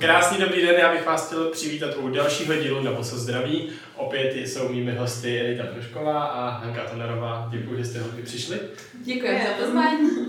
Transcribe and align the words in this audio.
Krásný 0.00 0.38
dobrý 0.38 0.62
den, 0.62 0.74
já 0.78 0.92
bych 0.92 1.06
vás 1.06 1.26
chtěl 1.26 1.44
přivítat 1.44 1.96
u 1.96 2.08
dalšího 2.08 2.54
dílu 2.54 2.82
nebo 2.82 3.04
se 3.04 3.18
zdraví. 3.18 3.68
Opět 3.96 4.36
jsou 4.36 4.68
mými 4.68 4.94
hosty 4.94 5.40
Edita 5.40 5.64
Trošková 5.66 6.24
a 6.24 6.48
Hanka 6.48 6.84
Tonerová. 6.84 7.48
Děkuji, 7.50 7.78
že 7.78 7.84
jste 7.84 8.00
hodně 8.00 8.22
přišli. 8.22 8.60
Děkuji 9.04 9.40
za 9.46 9.64
pozvání. 9.64 10.28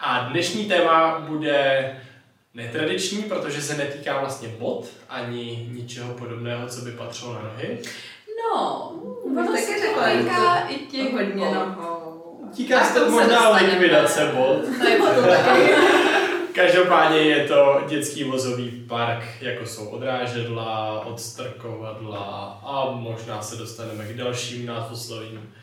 A 0.00 0.28
dnešní 0.28 0.64
téma 0.64 1.18
bude 1.18 1.90
netradiční, 2.54 3.22
protože 3.22 3.62
se 3.62 3.76
netýká 3.76 4.20
vlastně 4.20 4.48
bod 4.48 4.88
ani 5.08 5.68
ničeho 5.72 6.14
podobného, 6.14 6.68
co 6.68 6.80
by 6.80 6.90
patřilo 6.90 7.34
na 7.34 7.42
nohy. 7.42 7.78
No, 8.44 8.92
ono 9.24 9.56
se 9.56 9.72
týká 9.74 10.58
i 10.68 10.74
těch 10.74 11.12
hodně 11.12 11.44
nohou. 11.44 12.50
Týká 12.56 12.84
se 12.84 13.00
to 13.00 13.10
možná 13.10 13.48
likvidace 13.48 14.32
bod. 14.34 14.60
To 14.82 14.88
je 14.88 14.98
taky. 15.44 15.74
Každopádně 16.58 17.18
je 17.18 17.48
to 17.48 17.84
dětský 17.88 18.24
vozový 18.24 18.84
park, 18.88 19.24
jako 19.40 19.66
jsou 19.66 19.88
odrážedla, 19.88 21.00
odstrkovadla 21.06 22.60
a 22.64 22.90
možná 22.90 23.42
se 23.42 23.56
dostaneme 23.56 24.04
k 24.04 24.16
dalším 24.16 24.66
názvoslovím. 24.66 25.54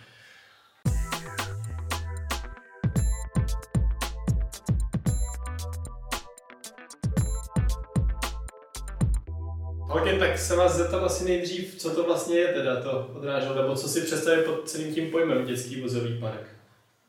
Holky, 9.79 10.19
tak 10.19 10.37
se 10.37 10.55
vás 10.55 10.75
zeptám 10.75 11.03
asi 11.03 11.25
nejdřív, 11.25 11.75
co 11.75 11.95
to 11.95 12.03
vlastně 12.03 12.37
je 12.37 12.47
teda 12.47 12.81
to 12.81 13.11
odrážedlo, 13.13 13.61
nebo 13.61 13.75
co 13.75 13.87
si 13.87 14.01
představit 14.01 14.45
pod 14.45 14.69
celým 14.69 14.93
tím 14.93 15.11
pojmem 15.11 15.45
dětský 15.45 15.81
vozový 15.81 16.19
park. 16.19 16.47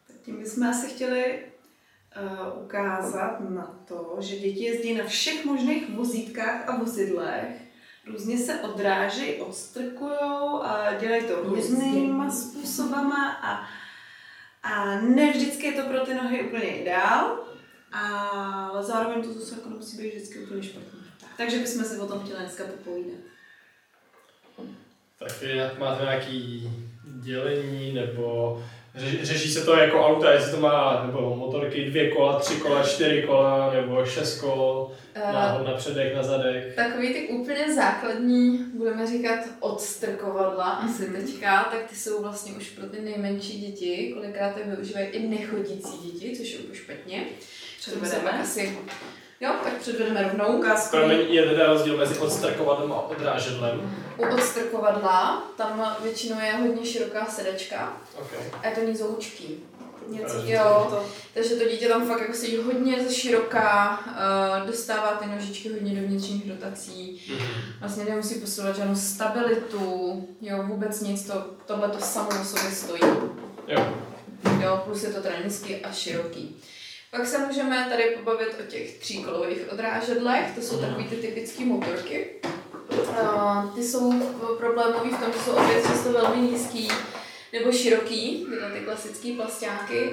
Tak 0.07 0.17
tím 0.25 0.39
bychom 0.39 0.63
asi 0.63 0.89
chtěli 0.89 1.39
uh, 2.21 2.65
ukázat 2.65 3.51
na 3.51 3.81
to, 3.89 4.17
že 4.21 4.37
děti 4.37 4.65
jezdí 4.65 4.95
na 4.95 5.05
všech 5.05 5.45
možných 5.45 5.91
vozítkách 5.91 6.69
a 6.69 6.77
vozidlech, 6.77 7.67
různě 8.07 8.39
se 8.39 8.61
odráží, 8.61 9.35
odstrkujou 9.35 10.63
a 10.63 10.95
dělají 11.01 11.25
to 11.25 11.43
různýma 11.43 12.31
způsobama 12.31 13.33
a, 13.33 13.69
a 14.63 15.01
ne 15.01 15.33
vždycky 15.33 15.67
je 15.67 15.83
to 15.83 15.89
pro 15.89 16.07
ty 16.07 16.15
nohy 16.15 16.43
úplně 16.43 16.81
ideál, 16.81 17.39
ale 17.93 18.85
zároveň 18.85 19.23
to 19.23 19.33
zase 19.33 19.55
jako 19.55 19.69
nemusí 19.69 19.97
být 19.97 20.15
vždycky 20.15 20.39
úplně 20.39 20.63
špatně. 20.63 21.01
Takže 21.37 21.59
bychom 21.59 21.85
si 21.85 21.99
o 21.99 22.07
tom 22.07 22.21
chtěli 22.21 22.39
dneska 22.39 22.65
popovídat. 22.65 23.21
Tak 25.19 25.43
jak 25.43 25.79
máte 25.79 26.03
nějaký 26.03 26.71
dělení, 27.05 27.95
nebo 27.95 28.65
ře, 28.97 29.25
řeší 29.25 29.51
se 29.51 29.65
to 29.65 29.77
jako 29.77 30.07
auta, 30.07 30.33
jestli 30.33 30.51
to 30.51 30.61
má 30.61 31.03
nebo 31.07 31.37
motorky 31.37 31.85
dvě 31.85 32.11
kola, 32.11 32.39
tři 32.39 32.55
kola, 32.55 32.83
čtyři 32.83 33.23
kola, 33.23 33.75
nebo 33.75 34.05
šest 34.05 34.41
kol, 34.41 34.91
na, 35.17 35.63
na 35.67 35.73
předek, 35.77 36.15
na 36.15 36.23
zadek. 36.23 36.75
Takový 36.75 37.13
ty 37.15 37.29
úplně 37.29 37.75
základní, 37.75 38.59
budeme 38.75 39.07
říkat 39.07 39.39
odstrkovadla 39.61 40.65
asi 40.65 41.07
teďka, 41.07 41.65
tak 41.71 41.91
ty 41.91 41.97
jsou 41.97 42.23
vlastně 42.23 42.53
už 42.53 42.69
pro 42.71 42.87
ty 42.87 43.01
nejmenší 43.01 43.61
děti, 43.61 44.13
kolikrát 44.15 44.57
je 44.57 44.65
využívají 44.65 45.07
i 45.07 45.29
nechodící 45.29 45.99
děti, 45.99 46.37
což 46.37 46.53
je 46.53 46.59
úplně 46.59 46.79
špatně. 46.79 47.25
To 47.85 47.91
Předvedeme. 47.91 48.31
asi... 48.31 48.79
Jo, 49.41 49.51
tak 49.65 49.77
předvedeme 49.77 50.23
rovnou. 50.23 50.59
Ukázku. 50.59 50.97
Promiň, 50.97 51.19
je 51.29 51.43
teda 51.43 51.67
rozdíl 51.67 51.97
mezi 51.97 52.19
odstrkovadlem 52.19 52.93
a 52.93 53.01
odrážedlem. 53.09 53.95
U 54.17 54.35
odstrkovadla 54.35 55.45
tam 55.57 55.97
většinou 56.03 56.41
je 56.41 56.53
hodně 56.53 56.87
široká 56.87 57.27
sedačka 57.27 57.97
Okay. 58.19 58.39
a 58.63 58.69
je 58.69 58.75
to 58.75 58.81
nizoučký. 58.81 59.65
Něco 60.09 60.35
Jo. 60.45 60.87
to. 60.91 61.05
Takže 61.35 61.55
to 61.55 61.69
dítě 61.69 61.89
tam 61.89 62.07
fakt 62.09 62.21
jako 62.21 62.33
sedí 62.33 62.57
hodně 62.57 63.05
ze 63.05 63.15
široká, 63.15 64.01
uh, 64.61 64.67
dostává 64.67 65.09
ty 65.13 65.27
nožičky 65.29 65.69
hodně 65.73 66.01
do 66.01 66.07
vnitřních 66.09 66.51
rotací, 66.51 67.23
vlastně 67.81 68.05
nemusí 68.05 68.35
posilovat 68.35 68.77
žádnou 68.77 68.95
stabilitu, 68.95 70.29
jo, 70.41 70.63
vůbec 70.63 71.01
nic, 71.01 71.27
to, 71.27 71.45
tohle 71.67 71.89
to 71.89 71.99
samo 71.99 72.29
o 72.29 72.45
sobě 72.45 72.71
stojí, 72.71 73.01
Jo. 73.69 73.93
jo, 74.61 74.83
plus 74.85 75.03
je 75.03 75.09
to 75.13 75.21
teda 75.23 75.35
nízký 75.45 75.77
a 75.77 75.93
široký. 75.93 76.57
Pak 77.11 77.27
se 77.27 77.39
můžeme 77.39 77.87
tady 77.91 78.05
pobavit 78.05 78.49
o 78.61 78.71
těch 78.71 78.99
tříkolových 78.99 79.73
odrážedlech, 79.73 80.55
to 80.55 80.61
jsou 80.61 80.77
Mhm. 80.77 80.87
takový 80.89 81.09
ty 81.09 81.17
typické 81.17 81.65
motorky. 81.65 82.31
Uh, 82.91 83.75
ty 83.75 83.85
jsou 83.85 84.13
problémový 84.59 85.11
v 85.11 85.19
tom, 85.21 85.33
že 85.33 85.39
jsou 85.39 85.51
opět 85.53 85.83
často 85.87 86.13
velmi 86.13 86.43
nízký 86.43 86.89
nebo 87.53 87.73
široký, 87.73 88.47
tyhle 88.51 88.71
ty 88.73 88.81
klasické 88.85 89.33
plastáky. 89.37 90.11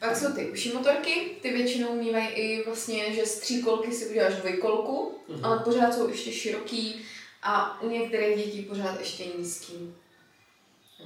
Pak 0.00 0.16
jsou 0.16 0.32
ty 0.32 0.50
uší 0.50 0.72
motorky, 0.72 1.36
ty 1.42 1.52
většinou 1.52 1.94
mývají 1.94 2.26
i 2.28 2.64
vlastně, 2.66 3.14
že 3.14 3.26
z 3.26 3.38
tříkolky 3.40 3.92
si 3.92 4.06
uděláš 4.06 4.34
dvojkolku, 4.34 5.18
Mhm. 5.28 5.44
ale 5.44 5.58
pořád 5.58 5.94
jsou 5.94 6.08
ještě 6.08 6.32
široký 6.32 7.04
a 7.42 7.82
u 7.82 7.88
některých 7.90 8.36
dětí 8.46 8.62
pořád 8.62 8.98
ještě 9.00 9.24
nízký. 9.38 9.94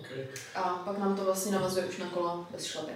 Okay. 0.01 0.27
A 0.55 0.61
pak 0.63 0.99
nám 0.99 1.17
to 1.17 1.25
vlastně 1.25 1.53
navazuje 1.53 1.87
už 1.87 1.99
na 1.99 2.07
kola 2.07 2.49
bez 2.51 2.65
šlapek. 2.65 2.95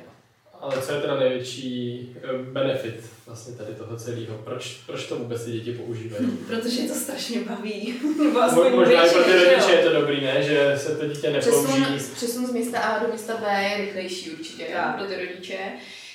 Ale 0.60 0.82
co 0.82 0.92
je 0.92 1.00
teda 1.00 1.20
největší 1.20 2.16
eh, 2.22 2.32
benefit 2.52 2.94
vlastně 3.26 3.54
tady 3.54 3.74
toho 3.74 3.96
celého? 3.96 4.38
Proč, 4.44 4.80
proč 4.86 5.06
to 5.06 5.16
vůbec 5.16 5.44
ty 5.44 5.50
děti 5.52 5.72
používají? 5.72 6.26
Protože 6.46 6.80
je 6.82 6.88
to 6.88 6.94
strašně 6.94 7.40
baví. 7.40 7.94
Nebo 8.24 8.40
aspoň 8.42 8.72
Možná 8.74 9.06
i 9.06 9.10
pro 9.10 9.24
ty 9.24 9.32
rodiče 9.32 9.72
je 9.72 9.82
to 9.84 10.00
dobrý, 10.00 10.20
ne? 10.20 10.42
Že 10.42 10.74
se 10.76 10.96
to 10.96 11.06
dítě 11.06 11.36
Přesun, 11.40 11.80
nepouží. 11.80 12.04
přesun 12.14 12.46
z 12.46 12.52
místa 12.52 12.78
A 12.80 13.06
do 13.06 13.12
místa 13.12 13.36
B 13.36 13.62
je 13.62 13.84
rychlejší 13.84 14.30
určitě 14.30 14.64
Tak. 14.72 14.96
pro 14.96 15.04
ty 15.06 15.26
rodiče. 15.26 15.58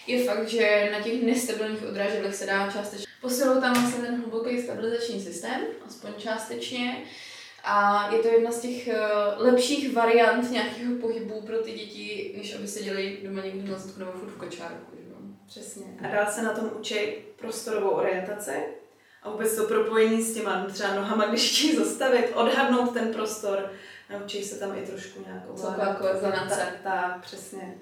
Je 0.07 0.24
fakt, 0.24 0.50
že 0.50 0.90
na 0.91 1.00
těch 1.00 1.23
nestabilních 1.23 1.84
odrážedlech 1.90 2.35
se 2.35 2.46
dá 2.46 2.72
částečně 2.72 3.06
posilovat 3.22 3.62
tam 3.63 3.73
vlastně 3.73 4.03
ten 4.03 4.22
hluboký 4.22 4.62
stabilizační 4.62 5.22
systém, 5.22 5.62
aspoň 5.88 6.12
částečně. 6.18 6.97
A 7.63 8.09
je 8.11 8.19
to 8.19 8.27
jedna 8.27 8.51
z 8.51 8.59
těch 8.59 8.88
eh, 8.88 8.99
lepších 9.38 9.94
variant 9.94 10.51
nějakého 10.51 10.95
pohybu 11.01 11.41
pro 11.41 11.57
ty 11.57 11.72
děti, 11.72 12.33
než 12.38 12.55
aby 12.55 12.67
se 12.67 12.83
děli 12.83 13.17
doma 13.23 13.41
někde 13.41 13.72
na 13.72 13.77
zadku 13.77 13.99
nebo 13.99 14.11
furt 14.11 14.29
v 14.29 14.38
kočárku. 14.38 14.91
Že? 14.97 15.09
jo. 15.09 15.16
Přesně. 15.47 15.85
A 16.03 16.07
dál 16.07 16.25
se 16.31 16.41
na 16.41 16.53
tom 16.53 16.69
učí 16.79 16.95
prostorovou 17.39 17.89
orientaci 17.89 18.51
a 19.23 19.29
vůbec 19.29 19.55
to 19.55 19.63
propojení 19.63 20.22
s 20.22 20.33
těma 20.33 20.66
třeba 20.73 20.95
nohama, 20.95 21.25
když 21.25 21.51
chtějí 21.51 21.75
zastavit, 21.75 22.31
odhadnout 22.33 22.94
ten 22.94 23.13
prostor. 23.13 23.72
Naučí 24.09 24.43
se 24.43 24.59
tam 24.59 24.78
i 24.78 24.88
trošku 24.88 25.23
nějakou 25.28 25.53
Celková 25.53 25.93
koordinace. 25.93 26.55
Tak, 26.55 26.73
tak, 26.83 27.22
přesně. 27.22 27.73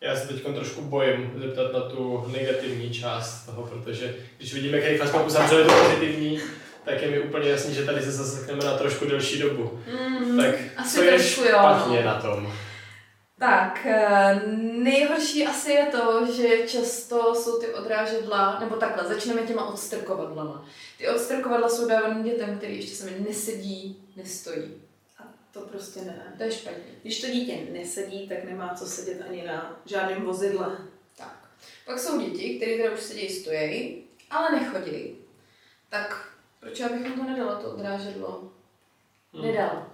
Já 0.00 0.16
se 0.16 0.28
teď 0.28 0.42
trošku 0.54 0.82
bojím 0.82 1.32
zeptat 1.36 1.72
na 1.72 1.80
tu 1.80 2.24
negativní 2.32 2.94
část 2.94 3.46
toho, 3.46 3.62
protože 3.62 4.16
když 4.36 4.54
vidíme, 4.54 4.78
jak 4.78 4.88
rychle 4.88 5.08
jsme 5.08 5.22
uzavřeli 5.22 5.64
to 5.64 5.72
pozitivní, 5.72 6.40
tak 6.84 7.02
je 7.02 7.10
mi 7.10 7.20
úplně 7.20 7.50
jasný, 7.50 7.74
že 7.74 7.84
tady 7.84 8.02
se 8.02 8.12
zasekneme 8.12 8.64
na 8.64 8.78
trošku 8.78 9.04
delší 9.04 9.38
dobu. 9.38 9.80
Mm, 10.20 10.36
Tak 10.36 10.54
asi 10.76 10.96
co 10.96 11.02
je 11.02 11.10
trošku 11.10 11.40
jo, 11.40 11.48
špatně 11.48 11.96
no. 12.00 12.06
na 12.06 12.20
tom? 12.20 12.52
Tak, 13.38 13.86
eh, 13.86 14.40
nejhorší 14.72 15.46
asi 15.46 15.72
je 15.72 15.86
to, 15.86 16.26
že 16.36 16.68
často 16.68 17.34
jsou 17.34 17.60
ty 17.60 17.66
odrážedla, 17.66 18.60
nebo 18.60 18.76
takhle, 18.76 19.08
začneme 19.14 19.42
těma 19.42 19.68
odstrkovadlama. 19.68 20.66
Ty 20.98 21.08
odstrkovadla 21.08 21.68
jsou 21.68 21.88
dávané 21.88 22.22
dětem, 22.24 22.58
který 22.58 22.76
ještě 22.76 22.96
sami 22.96 23.12
nesedí, 23.28 24.04
nestojí. 24.16 24.82
A 25.18 25.22
to 25.52 25.60
prostě 25.60 26.00
ne. 26.00 26.34
To 26.38 26.42
je 26.42 26.52
špatně. 26.52 26.82
Když 27.02 27.20
to 27.20 27.26
dítě 27.26 27.58
nesedí, 27.72 28.28
tak 28.28 28.44
nemá 28.44 28.74
co 28.74 28.86
sedět 28.86 29.24
ani 29.28 29.46
na 29.46 29.80
žádném 29.86 30.22
vozidle. 30.22 30.76
Tak. 31.16 31.48
Pak 31.86 31.98
jsou 31.98 32.20
děti, 32.20 32.56
které 32.56 32.76
teda 32.76 32.90
už 32.94 33.00
sedí, 33.00 33.28
stojí, 33.28 34.04
ale 34.30 34.60
nechodí. 34.60 35.16
Tak 35.88 36.28
proč 36.64 36.80
já 36.80 36.88
bych 36.88 37.04
jim 37.04 37.12
to 37.12 37.24
nedala, 37.24 37.54
to 37.54 37.70
odrážedlo? 37.70 38.52
Hmm. 39.32 39.44
Nedala. 39.44 39.90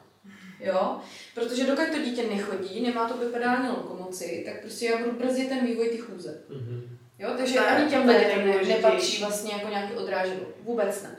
Jo? 0.60 1.00
Protože 1.34 1.66
dokud 1.66 1.88
to 1.92 1.98
dítě 1.98 2.22
nechodí, 2.22 2.82
nemá 2.82 3.08
to 3.08 3.14
bipedální 3.14 3.68
lokomoci, 3.68 4.42
tak 4.46 4.60
prostě 4.60 4.86
já 4.86 4.98
budu 4.98 5.12
brzdit 5.12 5.48
ten 5.48 5.66
vývoj 5.66 5.88
ty 5.88 5.98
chůze. 5.98 6.40
Mhm. 6.48 6.98
Jo, 7.18 7.30
takže 7.36 7.54
Tak, 7.54 7.68
ani 7.68 7.90
těm 7.90 8.02
dětem 8.08 8.46
ne, 8.46 8.64
nepatří 8.64 9.20
vlastně 9.20 9.52
jako 9.52 9.68
nějaký 9.68 9.92
odrážedlo. 9.92 10.46
Vůbec 10.62 11.02
ne. 11.02 11.16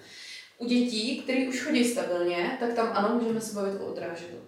U 0.58 0.66
dětí, 0.66 1.22
které 1.22 1.48
už 1.48 1.64
chodí 1.64 1.86
stabilně, 1.86 2.58
tak 2.60 2.74
tam 2.74 2.90
ano, 2.94 3.20
můžeme 3.20 3.42
se 3.42 3.56
bavit 3.56 3.82
o 3.82 3.86
odrážedlu. 3.86 4.40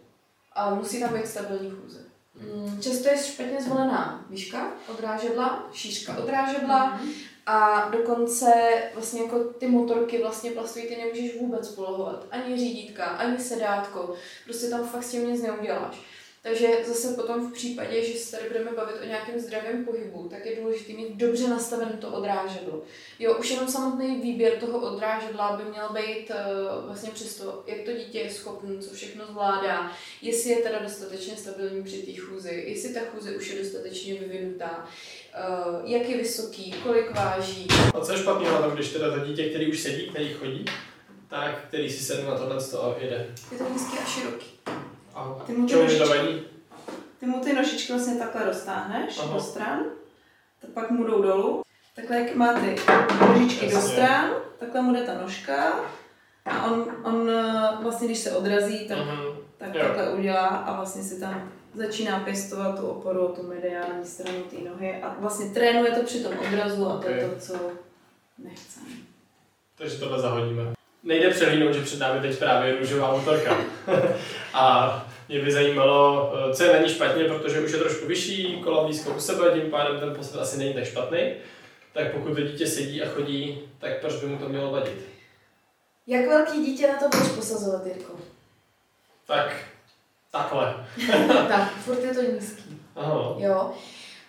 Ale 0.53 0.75
musí 0.75 0.99
tam 0.99 1.13
být 1.13 1.27
stabilní 1.27 1.69
chůze. 1.69 1.99
Mm, 2.41 2.81
Často 2.81 3.09
je 3.09 3.17
špatně 3.17 3.61
zvolená 3.61 4.25
výška 4.29 4.71
odrážedla, 4.87 5.69
šířka 5.73 6.17
odrážedla 6.17 7.01
a 7.45 7.89
dokonce 7.89 8.53
vlastně 8.93 9.21
jako 9.21 9.43
ty 9.43 9.67
motorky 9.67 10.21
vlastně 10.21 10.51
plastový 10.51 10.87
ty 10.87 10.95
nemůžeš 10.95 11.39
vůbec 11.39 11.67
polohovat. 11.69 12.25
Ani 12.31 12.57
řídítka, 12.57 13.05
ani 13.05 13.39
sedátko. 13.39 14.15
Prostě 14.45 14.67
tam 14.67 14.87
fakt 14.87 15.03
s 15.03 15.11
tím 15.11 15.31
nic 15.31 15.41
neuděláš. 15.41 16.01
Takže 16.43 16.67
zase 16.87 17.13
potom 17.13 17.49
v 17.49 17.53
případě, 17.53 18.05
že 18.05 18.19
se 18.19 18.37
tady 18.37 18.49
budeme 18.49 18.71
bavit 18.71 18.95
o 19.01 19.05
nějakém 19.05 19.39
zdravém 19.39 19.85
pohybu, 19.85 20.27
tak 20.29 20.45
je 20.45 20.61
důležité 20.61 20.93
mít 20.93 21.15
dobře 21.15 21.47
nastavené 21.47 21.91
to 21.91 22.07
odrážedlo. 22.07 22.81
Jo, 23.19 23.37
už 23.39 23.49
jenom 23.49 23.67
samotný 23.67 24.21
výběr 24.21 24.53
toho 24.59 24.79
odrážedla 24.79 25.57
by 25.57 25.71
měl 25.71 25.89
být 25.89 26.29
uh, 26.29 26.85
vlastně 26.85 27.11
přesto, 27.11 27.63
jak 27.67 27.81
to 27.81 27.91
dítě 27.91 28.19
je 28.19 28.31
schopné, 28.31 28.77
co 28.77 28.95
všechno 28.95 29.25
zvládá, 29.27 29.91
jestli 30.21 30.49
je 30.49 30.57
teda 30.57 30.79
dostatečně 30.79 31.37
stabilní 31.37 31.83
při 31.83 31.97
té 31.97 32.21
chůzi, 32.21 32.63
jestli 32.67 32.93
ta 32.93 32.99
chůze 32.99 33.35
už 33.35 33.47
je 33.49 33.63
dostatečně 33.63 34.13
vyvinutá, 34.13 34.87
uh, 34.87 35.91
jak 35.91 36.09
je 36.09 36.17
vysoký, 36.17 36.75
kolik 36.83 37.15
váží. 37.15 37.67
A 37.93 37.99
co 38.05 38.11
je 38.11 38.17
špatného 38.17 38.53
na 38.53 38.61
tom, 38.61 38.71
když 38.71 38.89
teda 38.89 39.11
to 39.11 39.25
dítě, 39.25 39.49
který 39.49 39.71
už 39.71 39.79
sedí, 39.79 40.09
který 40.09 40.33
chodí, 40.33 40.65
tak, 41.29 41.65
který 41.67 41.89
si 41.89 42.03
sedne 42.03 42.29
na 42.29 42.37
tohle 42.37 42.55
a 42.55 42.95
jede. 42.99 43.35
Je 43.51 43.57
to 43.57 43.69
nízký 43.69 43.97
a 43.97 44.05
široký. 44.05 44.47
A 45.13 45.35
Ty 45.45 45.53
mu 45.53 45.65
ty 45.67 45.69
čemu 45.69 45.83
nožičky-? 45.83 46.43
Ty 47.19 47.25
mu 47.25 47.39
ty 47.39 47.53
nožičky 47.53 47.93
vlastně 47.93 48.15
takhle 48.15 48.45
roztáhneš 48.45 49.19
Aha. 49.19 49.33
do 49.33 49.39
stran, 49.39 49.79
tak 50.61 50.69
pak 50.71 50.91
mu 50.91 51.03
jdou 51.03 51.21
dolů. 51.21 51.61
Takhle 51.95 52.19
jak 52.19 52.35
má 52.35 52.53
ty 52.53 52.75
nožičky 53.27 53.65
do 53.69 53.71
Jasně. 53.75 53.91
stran, 53.93 54.29
takhle 54.59 54.81
mu 54.81 54.93
jde 54.93 55.01
ta 55.01 55.13
nožka 55.21 55.73
a 56.45 56.65
on, 56.71 56.85
on 57.03 57.29
eh, 57.29 57.77
vlastně 57.83 58.07
když 58.07 58.19
se 58.19 58.31
odrazí, 58.31 58.87
tak, 58.87 58.97
Mhm. 58.97 59.21
tak 59.57 59.75
Jo. 59.75 59.81
takhle 59.83 60.13
udělá 60.13 60.47
a 60.47 60.75
vlastně 60.75 61.03
si 61.03 61.19
tam 61.19 61.51
začíná 61.73 62.19
pěstovat 62.19 62.79
tu 62.79 62.87
oporu, 62.87 63.27
tu 63.27 63.47
mediální 63.47 64.05
stranu 64.05 64.39
té 64.43 64.55
nohy 64.69 65.01
a 65.01 65.15
vlastně 65.19 65.49
trénuje 65.49 65.91
to 65.91 66.03
při 66.03 66.23
tom 66.23 66.33
odrazu 66.47 66.87
a 66.87 66.97
to 66.97 67.07
je 67.09 67.29
to, 67.29 67.39
co 67.39 67.53
nechceme. 68.37 68.85
Takže 69.77 69.97
tohle 69.97 70.19
zahodíme. 70.19 70.73
Nejde 71.03 71.29
přehlídnout, 71.29 71.73
že 71.73 71.81
před 71.81 71.99
námi 71.99 72.21
teď 72.21 72.39
právě 72.39 72.79
růžová 72.79 73.11
motorka. 73.17 73.57
a 74.53 75.05
mě 75.29 75.39
by 75.39 75.51
zajímalo, 75.51 76.33
eh, 76.35 76.53
co 76.53 76.63
je 76.63 76.73
na 76.73 76.79
ní 76.79 76.89
špatně, 76.89 77.23
protože 77.23 77.61
už 77.61 77.71
je 77.71 77.77
trošku 77.77 78.07
vyšší, 78.07 78.61
kola 78.63 78.83
blízko 78.83 79.09
u 79.09 79.19
sebe, 79.19 79.51
tím 79.53 79.71
pádem 79.71 79.99
ten 79.99 80.15
posled 80.15 80.41
asi 80.41 80.57
není 80.57 80.73
tak 80.73 80.85
špatný. 80.85 81.19
Tak 81.93 82.11
pokud 82.11 82.35
to 82.35 82.41
dítě 82.41 82.67
sedí 82.67 83.01
a 83.01 83.09
chodí, 83.09 83.61
tak 83.79 84.01
proč 84.01 84.15
by 84.15 84.27
mu 84.27 84.37
to 84.37 84.49
mělo 84.49 84.71
vadit? 84.71 85.07
Jak 86.07 86.27
velký 86.27 86.65
dítě 86.65 86.87
na 86.87 86.99
to 86.99 87.17
budeš 87.17 87.31
posazovat, 87.31 87.85
Jirko? 87.85 88.13
Tak, 89.27 89.55
takhle. 90.31 90.87
tak, 91.47 91.73
furt 91.73 92.03
je 92.03 92.13
to 92.13 92.21
nízký. 92.21 92.79
Aha. 92.95 93.35
Jo. 93.37 93.73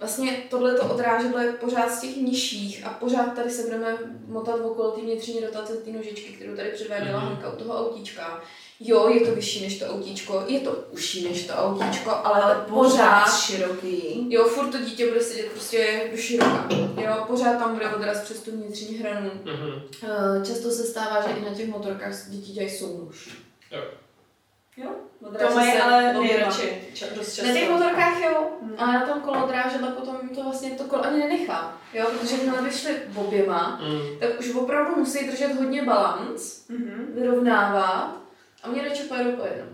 Vlastně 0.01 0.43
tohle 0.51 0.75
to 0.75 0.85
odrážedlo 0.85 1.39
je 1.39 1.53
pořád 1.53 1.91
z 1.91 2.01
těch 2.01 2.17
nižších 2.17 2.87
a 2.87 2.89
pořád 2.91 3.35
tady 3.35 3.51
se 3.51 3.63
budeme 3.63 3.97
motat 4.27 4.61
okolo 4.61 4.91
té 4.91 5.01
vnitřní 5.01 5.41
rotace 5.41 5.73
té 5.77 5.91
nožičky, 5.91 6.33
kterou 6.33 6.57
tady 6.57 6.69
předváděla 6.71 7.19
Mhm. 7.21 7.29
Hanka 7.29 7.53
u 7.53 7.57
toho 7.57 7.79
autíčka. 7.89 8.43
Jo, 8.81 9.09
je 9.09 9.21
to 9.27 9.35
vyšší 9.35 9.63
než 9.63 9.79
to 9.79 9.87
autíčko, 9.87 10.45
je 10.49 10.61
to 10.61 10.71
užší 10.91 11.29
než 11.29 11.47
to 11.47 11.53
autíčko, 11.55 12.11
ale, 12.11 12.43
ale 12.43 12.65
pořád 12.69 13.41
široký. 13.41 14.27
Jo, 14.29 14.45
furt 14.45 14.71
to 14.71 14.79
dítě 14.79 15.07
bude 15.09 15.21
sedět 15.21 15.47
prostě 15.53 16.09
do 16.11 16.17
široka. 16.17 16.69
Jo, 17.01 17.25
pořád 17.27 17.59
tam 17.59 17.75
bude 17.75 17.89
odraz 17.95 18.21
přes 18.21 18.41
tu 18.41 18.51
vnitřní 18.51 18.97
hranu. 18.99 19.31
Mhm. 19.45 19.83
Eh, 20.03 20.47
Často 20.47 20.71
se 20.71 20.85
stává, 20.85 21.23
že 21.29 21.35
i 21.41 21.45
na 21.45 21.55
těch 21.55 21.69
motorkách 21.69 22.29
děti 22.29 22.53
dělají 22.53 22.71
sounuž. 22.73 23.29
Jo. 23.73 23.83
Jo? 24.77 24.91
To 25.49 25.55
mají 25.55 25.73
ale 25.73 26.13
nejradši. 26.15 26.89
Dost 27.17 27.35
často. 27.35 27.49
Na 27.53 27.55
těch 27.61 27.71
motorkách 27.71 28.21
jo, 28.23 28.47
Hmm. 28.63 28.75
ale 28.79 28.93
na 28.93 29.07
tom 29.07 29.21
kolodrážedle 29.21 29.89
potom 29.89 30.29
to 30.29 30.43
vlastně 30.43 30.71
to 30.71 30.85
kolo 30.85 31.05
ani 31.07 31.19
nenechá. 31.19 31.79
Jo, 31.93 32.07
protože 32.21 32.35
jakmile 32.37 32.63
by 32.63 32.71
šli 32.71 32.97
oběma, 33.15 33.81
Mm. 33.83 34.19
tak 34.21 34.41
už 34.41 34.51
opravdu 34.55 34.97
musí 34.97 35.27
držet 35.31 35.55
hodně 35.55 35.83
balans, 35.83 36.69
Mhm. 36.69 37.07
vyrovnávat 37.15 38.17
a 38.63 38.69
mě 38.69 38.83
radši 38.83 39.03
pojedu 39.03 39.33
po 39.33 39.45
jednom. 39.47 39.69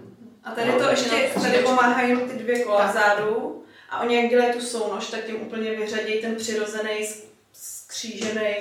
A 0.45 0.51
tady 0.51 0.73
to 0.73 0.89
ještě, 0.91 1.11
tady 1.43 1.59
pomáhají 1.59 2.17
ty 2.17 2.39
dvě 2.39 2.65
kola 2.65 2.79
Tak. 2.81 2.91
vzadu 2.91 3.65
a 3.91 4.01
oni 4.01 4.17
jak 4.17 4.31
dělají 4.31 4.53
tu 4.53 4.61
sounož, 4.61 5.07
tak 5.11 5.25
tím 5.25 5.37
úplně 5.43 5.71
vyřadí 5.71 6.13
ten 6.21 6.35
přirozený 6.37 7.09
skřížený 7.53 8.55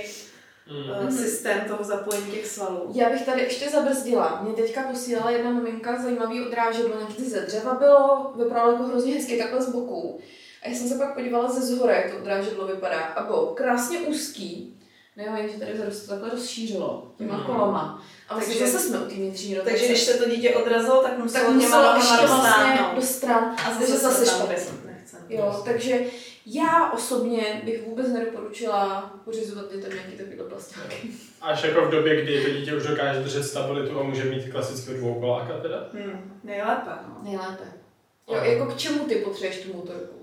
Mm. 0.71 1.05
uh, 1.07 1.15
systém 1.15 1.61
toho 1.67 1.83
zapojení 1.83 2.31
těch 2.31 2.47
svalů. 2.47 2.91
Já 2.95 3.09
bych 3.09 3.25
tady 3.25 3.41
ještě 3.41 3.69
zabrzdila. 3.69 4.39
Mě 4.43 4.53
teďka 4.53 4.81
posílala 4.83 5.31
jedna 5.31 5.51
maminka 5.51 6.01
zajímavý 6.01 6.45
odrážedlo, 6.47 6.97
nějaký 6.97 7.29
ze 7.29 7.41
dřeva 7.41 7.73
bylo, 7.73 8.33
vypadalo 8.35 8.71
jako 8.71 8.83
hrozně 8.83 9.13
hezky 9.13 9.37
takhle 9.37 9.61
z 9.61 9.69
boku. 9.69 10.19
A 10.63 10.69
já 10.69 10.75
jsem 10.75 10.87
se 10.89 10.95
pak 10.95 11.13
podívala 11.13 11.51
ze 11.51 11.61
zhora, 11.75 11.95
jak 11.95 12.11
to 12.11 12.17
odrážedlo 12.17 12.67
vypadá. 12.67 12.99
A 12.99 13.23
bylo 13.23 13.45
krásně 13.47 13.99
úzký. 13.99 14.75
Nevím, 15.17 15.49
že 15.49 15.59
tady 15.59 15.93
se 15.93 16.01
to 16.07 16.09
takhle 16.09 16.29
rozšířilo 16.29 17.11
těma 17.17 17.37
Mhm. 17.37 17.45
kolama. 17.45 18.03
A 18.29 18.33
vlastně 18.33 18.55
Takže- 18.55 18.71
zase 18.71 18.87
jsme 18.87 18.99
u 18.99 19.05
té 19.05 19.13
vnitřní 19.15 19.53
rotace. 19.55 19.69
Takže 19.71 19.87
když 19.87 20.01
se 20.01 20.13
to 20.13 20.29
dítě 20.29 20.55
odrazilo, 20.55 21.03
tak 21.03 21.17
muselo 21.17 21.45
tak 21.45 21.55
muselo 21.55 21.95
ještě 21.95 22.13
vlastně 22.27 22.79
do 22.95 23.01
stran. 23.01 23.55
A 23.67 23.71
takže 23.79 23.93
zase, 23.97 24.03
zase 24.03 24.25
se 24.25 24.31
tam 24.37 24.47
špatně. 24.47 24.95
Jo, 25.29 25.61
takže 25.65 25.99
já 26.53 26.91
osobně 26.91 27.61
bych 27.63 27.87
vůbec 27.87 28.07
nedoporučila 28.07 29.13
pořizovat 29.25 29.65
dětem 29.71 29.91
nějaký 29.93 30.11
takovýhle 30.11 30.45
plastáky. 30.45 30.95
Až 31.41 31.63
jako 31.63 31.85
v 31.85 31.91
době, 31.91 32.23
kdy 32.23 32.43
to 32.43 32.49
dítě 32.49 32.75
už 32.75 32.87
dokáže 32.87 33.19
držet 33.19 33.43
stabilitu 33.43 33.99
a 33.99 34.03
může 34.03 34.23
mít 34.23 34.51
klasického 34.51 34.97
dvoukoláka 34.97 35.53
teda? 35.61 35.77
Hmm, 35.93 36.39
nejlépe, 36.43 36.89
no. 37.07 37.17
Nejlépe. 37.23 37.63
Jo, 38.27 38.35
Aha. 38.35 38.45
jako 38.45 38.65
k 38.65 38.77
čemu 38.77 38.99
ty 38.99 39.15
potřebuješ 39.15 39.63
tu 39.63 39.73
motorku? 39.73 40.15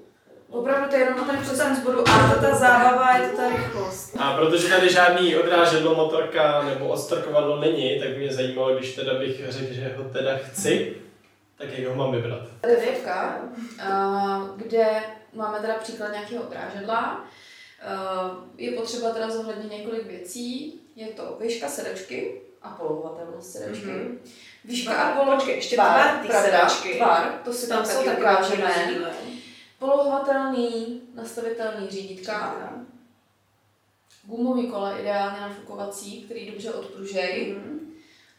Opravdu 0.50 0.88
to 0.88 0.96
je 0.96 1.02
jenom 1.02 1.18
na 1.18 1.24
ten 1.24 1.42
přesah 1.42 1.76
z 1.76 1.84
bodu 1.84 2.08
A 2.08 2.34
to 2.34 2.40
ta 2.40 2.54
zábava 2.54 3.16
je 3.16 3.28
to 3.28 3.36
ta 3.36 3.48
rychlost. 3.48 4.16
A 4.18 4.36
protože 4.36 4.68
tady 4.68 4.92
žádný 4.92 5.36
odrážedlo, 5.36 5.94
motorka 5.94 6.62
nebo 6.62 6.88
odstrkovadlo 6.88 7.60
není, 7.60 8.00
tak 8.00 8.08
by 8.08 8.18
mě 8.18 8.32
zajímalo, 8.32 8.74
když 8.74 8.94
teda 8.94 9.18
bych 9.18 9.50
řekl, 9.52 9.72
že 9.72 9.94
ho 9.96 10.04
teda 10.04 10.36
chci, 10.36 10.94
tak 11.58 11.78
jak 11.78 11.88
ho 11.88 11.94
mám 11.94 12.12
vybrat. 12.12 12.42
Devka, 12.62 13.40
a, 13.82 14.50
kde 14.56 14.86
máme 15.36 15.58
teda 15.60 15.74
příklad 15.74 16.12
nějakého 16.12 16.42
odrážedla. 16.44 17.00
A, 17.00 17.24
Je 18.56 18.72
potřeba 18.72 19.10
teda 19.10 19.30
zohlednit 19.30 19.70
několik 19.72 20.06
věcí. 20.06 20.80
Je 20.96 21.06
to 21.06 21.36
výška 21.40 21.68
sedačky 21.68 22.40
a 22.62 22.68
polohovatelnost 22.70 23.52
sedačky. 23.52 23.86
Mhm. 23.86 24.18
Výška 24.64 24.92
Tvar, 24.94 25.06
a 25.06 25.24
polo... 25.24 25.36
počkej, 25.36 25.54
ještě 25.54 25.76
tvar 25.76 26.18
té 26.22 26.28
pravda, 26.28 26.42
sedačky. 26.42 26.94
Tvar, 26.94 27.40
to 27.44 27.52
si 27.52 27.68
tam, 27.68 27.84
Tam 27.84 27.86
jsou 27.86 28.04
taky 28.04 28.22
rozdíly. 28.22 29.04
Polohovatelný, 29.78 31.02
nastavitelný 31.14 31.88
řídítka, 31.90 32.56
gumový 34.24 34.66
kola, 34.70 34.98
ideálně 34.98 35.40
nafukovací, 35.40 36.22
který 36.22 36.50
dobře 36.50 36.72
odpružejí 36.72 37.52
Mhm. 37.52 37.92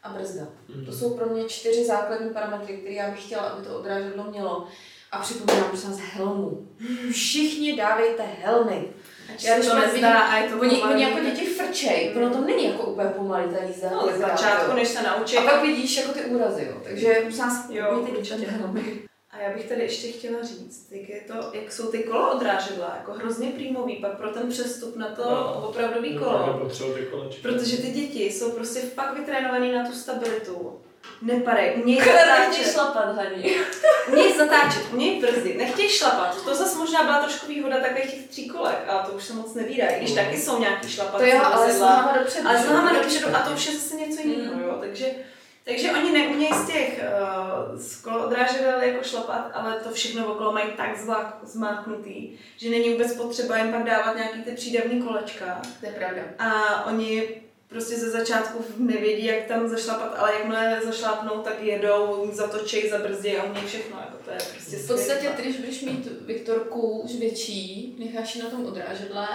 a 0.03 0.09
brzda. 0.09 0.47
Mhm. 0.69 0.85
To 0.85 0.91
jsou 0.91 1.17
pro 1.17 1.25
mě 1.25 1.45
čtyři 1.45 1.85
základní 1.85 2.29
parametry, 2.29 2.77
které 2.77 2.93
já 2.95 3.09
bych 3.11 3.25
chtěla, 3.25 3.43
aby 3.43 3.65
to 3.67 3.79
odrážedlo 3.79 4.23
mělo. 4.23 4.67
A 5.11 5.19
připomínám, 5.19 5.67
prosím 5.69 5.89
vás, 5.89 5.99
helmu. 5.99 6.67
Všichni 7.11 7.75
dávejte 7.75 8.23
helmy. 8.43 8.87
Já 9.43 9.55
když 9.57 9.67
to 9.69 9.75
nezdá 9.79 10.19
a 10.19 10.37
je 10.37 10.49
to 10.49 10.59
Oni, 10.59 10.75
pomalý. 10.75 10.93
oni 10.93 11.03
jako 11.03 11.19
děti 11.19 11.45
frčej, 11.45 12.13
ono 12.17 12.29
to 12.29 12.41
není 12.41 12.65
jako 12.65 12.83
úplně 12.83 13.09
pomalý 13.09 13.43
ta 13.55 13.63
jízda. 13.63 13.89
No, 13.91 14.01
ale 14.01 14.17
začátku, 14.17 14.75
než 14.75 14.87
se 14.87 15.01
naučí. 15.03 15.37
A 15.37 15.41
pak 15.41 15.61
vidíš 15.61 15.97
jako 15.97 16.11
ty 16.13 16.21
úrazy, 16.25 16.65
jo. 16.69 16.81
Takže 16.83 17.13
prosím 17.21 17.39
vás, 17.39 17.69
určitě. 18.09 18.35
dětem 18.35 18.55
helmy. 18.59 19.01
A 19.31 19.39
já 19.41 19.53
bych 19.53 19.65
tady 19.65 19.81
ještě 19.81 20.07
chtěla 20.07 20.43
říct, 20.43 20.87
jak, 20.91 21.09
je 21.09 21.21
to, 21.27 21.33
jak 21.53 21.71
jsou 21.71 21.91
ty 21.91 21.97
kolo 22.03 22.31
odrážedla, 22.35 22.93
jako 22.97 23.11
hrozně 23.11 23.49
prímový 23.51 23.95
pak 23.95 24.17
pro 24.17 24.29
ten 24.29 24.49
přestup 24.49 24.95
na 24.95 25.07
to 25.07 25.23
No. 25.23 25.65
opravdový 25.69 26.17
Opravdu 26.19 26.51
kolo. 26.53 26.69
ty. 26.69 27.35
Protože 27.41 27.77
ty 27.77 27.87
děti 27.91 28.23
jsou 28.25 28.51
prostě 28.51 28.79
fakt 28.79 29.17
vytrénovaný 29.19 29.71
na 29.71 29.87
tu 29.87 29.93
stabilitu. 29.93 30.79
Umějí 31.21 31.39
Nechtějí 31.99 32.05
zatáčet, 32.05 32.71
šlapat, 32.71 33.15
Hani. 33.15 33.55
umějí 34.07 34.37
zatáčet, 34.37 34.81
umějí 34.91 35.21
brzdit, 35.21 35.57
nechtějí 35.57 35.89
šlapat. 35.89 36.43
To 36.45 36.55
zase 36.55 36.77
možná 36.77 37.03
byla 37.03 37.21
trošku 37.23 37.47
výhoda 37.47 37.77
takových 37.79 38.11
těch 38.13 38.27
tří 38.27 38.47
kolek, 38.49 38.79
a 38.87 38.97
to 38.99 39.11
už 39.11 39.23
se 39.23 39.33
moc 39.33 39.53
nevídá, 39.53 39.87
i 39.87 39.97
když 39.97 40.09
Mm. 40.09 40.15
taky 40.15 40.37
jsou 40.37 40.59
nějaký 40.59 40.87
šlapací 40.89 41.23
To 41.23 41.29
jo, 41.37 41.41
ale 41.43 41.73
s 41.73 41.79
nohama 41.79 42.17
dopředu. 42.19 42.47
Ale 42.47 42.57
s 42.59 42.61
že? 42.61 42.69
nohama 42.69 42.93
dopředu 42.93 43.27
a 43.35 43.39
to 43.39 43.51
už 43.53 43.65
je 43.65 43.73
zase 43.73 43.95
něco 43.95 44.21
jiného, 44.21 44.53
Mm. 44.53 44.61
jo, 44.61 44.77
takže 44.79 45.05
takže 45.65 45.91
oni 45.91 46.11
neumějí 46.11 46.53
z 46.53 46.67
těch 46.67 47.01
uh, 47.03 47.79
z 47.79 47.95
koloodrážedel 48.01 48.81
jako 48.81 49.03
šlapat, 49.03 49.51
ale 49.53 49.73
to 49.83 49.91
všechno 49.91 50.25
okolo 50.27 50.51
mají 50.51 50.67
tak 50.77 50.97
zvlák, 50.97 51.37
zmáknutý, 51.43 52.37
že 52.57 52.69
není 52.69 52.89
vůbec 52.91 53.13
potřeba 53.13 53.57
jim 53.57 53.71
pak 53.71 53.83
dávat 53.83 54.15
nějaký 54.15 54.43
ty 54.43 54.51
přídavný 54.51 55.01
kolečka. 55.01 55.61
To 55.79 55.85
je 55.85 55.91
pravda. 55.91 56.21
A 56.39 56.85
oni 56.85 57.27
prostě 57.69 57.95
ze 57.95 58.09
začátku 58.11 58.65
nevědí, 58.77 59.25
jak 59.25 59.45
tam 59.45 59.67
zašlapat, 59.67 60.15
ale 60.17 60.33
jakmile 60.33 60.81
zašlápnou, 60.85 61.41
tak 61.41 61.61
jedou, 61.61 62.29
zatočej, 62.33 62.89
zabrzdí 62.89 63.37
a 63.37 63.43
umějí 63.43 63.67
všechno. 63.67 63.97
Jako 63.99 64.17
to 64.25 64.31
je 64.31 64.37
prostě 64.53 64.77
V 64.77 64.87
podstatě 64.87 65.29
když 65.39 65.57
budeš 65.57 65.81
mít 65.81 66.07
Viktorku 66.21 66.99
už 66.99 67.15
větší, 67.15 67.95
necháš 67.99 68.35
ji 68.35 68.43
na 68.43 68.49
tom 68.49 68.65
odrážedle, 68.65 69.27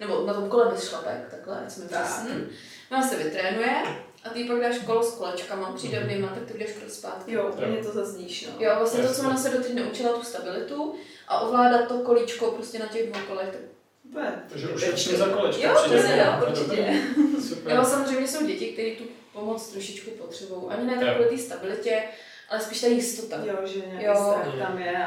nebo 0.00 0.26
na 0.26 0.34
tom 0.34 0.48
kole 0.48 0.68
bez 0.70 0.88
šlapek, 0.88 1.28
takhle, 1.30 1.60
ať 1.64 1.70
jsme 1.72 1.84
Tak. 1.84 2.04
přesný. 2.04 2.46
Ona 2.92 3.08
se 3.08 3.16
vytrénuje 3.16 3.82
a 4.24 4.28
ty 4.28 4.44
pak 4.44 4.60
dáš 4.60 4.78
kolo 4.78 5.02
s 5.02 5.14
kolečkama 5.14 5.72
přídavnýma, 5.72 6.28
tak 6.28 6.44
ty 6.44 6.52
budeš 6.52 6.72
krok 6.72 6.90
zpátky. 6.90 7.32
Jo, 7.32 7.50
úplně 7.52 7.76
to 7.76 7.92
zazdíš, 7.92 8.46
no. 8.46 8.64
Jo, 8.66 8.72
vlastně 8.78 9.02
to, 9.04 9.14
co 9.14 9.20
ona 9.22 9.36
se 9.36 9.48
doteď 9.50 9.74
naučila, 9.74 10.12
tu 10.12 10.22
stabilitu 10.22 10.94
a 11.28 11.40
ovládat 11.40 11.88
to 11.88 11.98
kolíčko 11.98 12.50
prostě 12.50 12.78
na 12.78 12.86
těch 12.86 13.10
dvou 13.12 13.20
kolech, 13.28 13.48
tak 13.48 13.60
Úplně. 14.10 14.32
Takže 14.48 14.68
ušetřím 14.68 15.16
za 15.16 15.26
kolečka. 15.28 15.68
Jo, 15.68 15.76
se 15.82 15.88
to 15.88 15.94
je 15.94 16.26
určitě. 16.48 17.00
Super. 17.48 17.76
Jo, 17.76 17.84
samozřejmě 17.84 18.28
jsou 18.28 18.46
děti, 18.46 18.66
které 18.66 18.90
tu 18.90 19.04
pomoc 19.32 19.68
trošičku 19.68 20.10
potřebují. 20.10 20.62
Ani 20.68 20.86
ne 20.86 20.94
tak 20.94 21.08
Jo. 21.08 21.14
kvůli 21.14 21.28
té 21.36 21.42
stabilitě, 21.42 22.02
ale 22.50 22.60
spíš 22.60 22.80
ta 22.80 22.86
jistota. 22.86 23.36
Jo, 23.44 23.56
že 23.64 23.78
nějaký 23.86 24.04
Jo. 24.04 24.14
strach 24.14 24.58
tam 24.68 24.78
je 24.78 25.06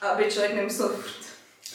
a, 0.00 0.08
aby 0.08 0.24
člověk 0.24 0.54
nemusel 0.54 0.88
furt 0.88 1.24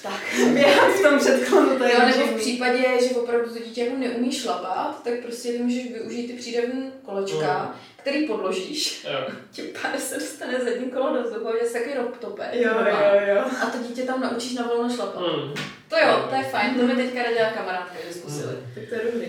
Tak. 0.04 0.22
běhat 0.54 0.92
v 0.92 1.02
tom 1.02 1.20
předklonu, 1.20 1.78
to 1.78 1.84
je 1.84 1.94
Jo, 1.94 2.00
nebo 2.06 2.26
v 2.26 2.40
případě, 2.40 2.84
že 3.10 3.16
opravdu 3.16 3.54
to 3.54 3.60
dítě 3.60 3.84
jako 3.86 3.98
neumí 3.98 4.32
šlapat, 4.32 5.04
tak 5.04 5.14
prostě 5.20 5.60
můžeš 5.60 5.92
využít 5.94 6.28
ty 6.28 6.34
přídavné 6.34 6.92
kolečka, 7.06 7.76
který 7.98 8.28
podložíš. 8.28 9.06
Jo. 9.12 9.34
Tím 9.52 9.66
pádem 9.82 10.02
se 10.02 10.16
dostane 10.20 10.60
zadní 10.60 10.92
kolo 10.92 11.14
do 11.14 11.24
vzduchu, 11.24 11.56
je 11.56 11.70
takový 11.70 11.94
rocktope. 11.94 12.50
Jo, 12.54 12.72
jo, 12.86 13.36
jo. 13.36 13.44
A 13.62 13.66
to 13.66 13.78
dítě 13.88 14.04
tam 14.04 14.22
naučíš 14.22 14.54
na 14.54 14.68
volno 14.68 14.96
šlapat. 14.96 15.22
Hmm. 15.24 15.54
To 15.90 15.98
jo, 15.98 16.26
to 16.30 16.36
je 16.36 16.44
fajn, 16.44 16.76
to 16.76 16.88
mi 16.88 16.96
teďka 16.96 17.24
radila 17.24 17.50
kamarádka, 17.50 17.96
že 18.08 18.14
zkusili. 18.14 18.56
Tak 18.76 18.84
to 18.90 18.96
je 18.96 19.12
dobrý. 19.12 19.28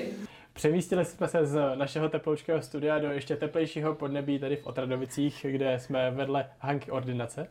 Přemístili 0.53 1.05
jsme 1.05 1.29
se 1.29 1.47
z 1.47 1.61
našeho 1.75 2.09
teploučkého 2.09 2.63
studia 2.63 2.99
do 2.99 3.13
ještě 3.13 3.37
teplejšího 3.37 3.95
podnebí 3.95 4.39
tady 4.39 4.57
v 4.57 4.67
Otradovicích, 4.67 5.47
kde 5.51 5.79
jsme 5.79 6.11
vedle 6.11 6.51
Hanky 6.59 6.91
ordinace. 6.91 7.47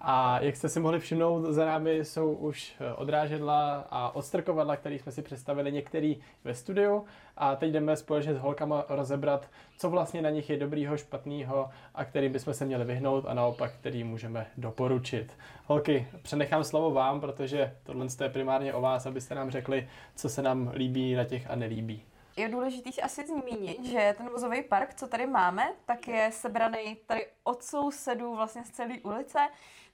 A 0.00 0.40
jak 0.40 0.56
jste 0.56 0.68
si 0.68 0.80
mohli 0.80 0.98
všimnout, 0.98 1.44
za 1.44 1.64
námi 1.64 2.04
jsou 2.04 2.32
už 2.32 2.74
eh, 2.80 2.94
odrážedla 2.94 3.86
a 3.90 4.14
odstrkovadla, 4.14 4.76
které 4.76 4.94
jsme 4.94 5.12
si 5.12 5.22
představili 5.22 5.72
některý 5.72 6.16
ve 6.44 6.54
studiu. 6.54 7.04
A 7.36 7.56
teď 7.56 7.72
jdeme 7.72 7.96
společně 7.96 8.34
s 8.34 8.38
holkama 8.38 8.84
rozebrat, 8.88 9.48
co 9.78 9.90
vlastně 9.90 10.22
na 10.22 10.30
nich 10.30 10.50
je 10.50 10.56
dobrýho, 10.56 10.96
špatného 10.96 11.68
a 11.94 12.04
kterým 12.04 12.32
bychom 12.32 12.54
se 12.54 12.64
měli 12.64 12.84
vyhnout 12.84 13.24
a 13.28 13.34
naopak, 13.34 13.72
který 13.72 14.04
můžeme 14.04 14.46
doporučit. 14.56 15.32
Holky, 15.66 16.06
přenechám 16.22 16.64
slovo 16.64 16.90
vám, 16.90 17.20
protože 17.20 17.74
tohle 17.82 18.06
je 18.22 18.28
primárně 18.28 18.74
o 18.74 18.80
vás, 18.80 19.06
abyste 19.06 19.34
nám 19.34 19.50
řekli, 19.50 19.88
co 20.14 20.28
se 20.28 20.42
nám 20.42 20.72
líbí 20.74 21.14
na 21.14 21.24
těch 21.24 21.50
a 21.50 21.56
nelíbí 21.56 22.02
je 22.36 22.48
důležité 22.48 22.92
si 22.92 23.02
asi 23.02 23.26
zmínit, 23.26 23.84
že 23.84 24.14
ten 24.18 24.28
vozový 24.28 24.62
park, 24.62 24.94
co 24.94 25.06
tady 25.06 25.26
máme, 25.26 25.72
tak 25.86 26.08
je 26.08 26.30
sebraný 26.32 26.96
tady 27.06 27.26
od 27.44 27.64
sousedů 27.64 28.34
vlastně 28.34 28.64
z 28.64 28.70
celé 28.70 28.94
ulice. 29.02 29.38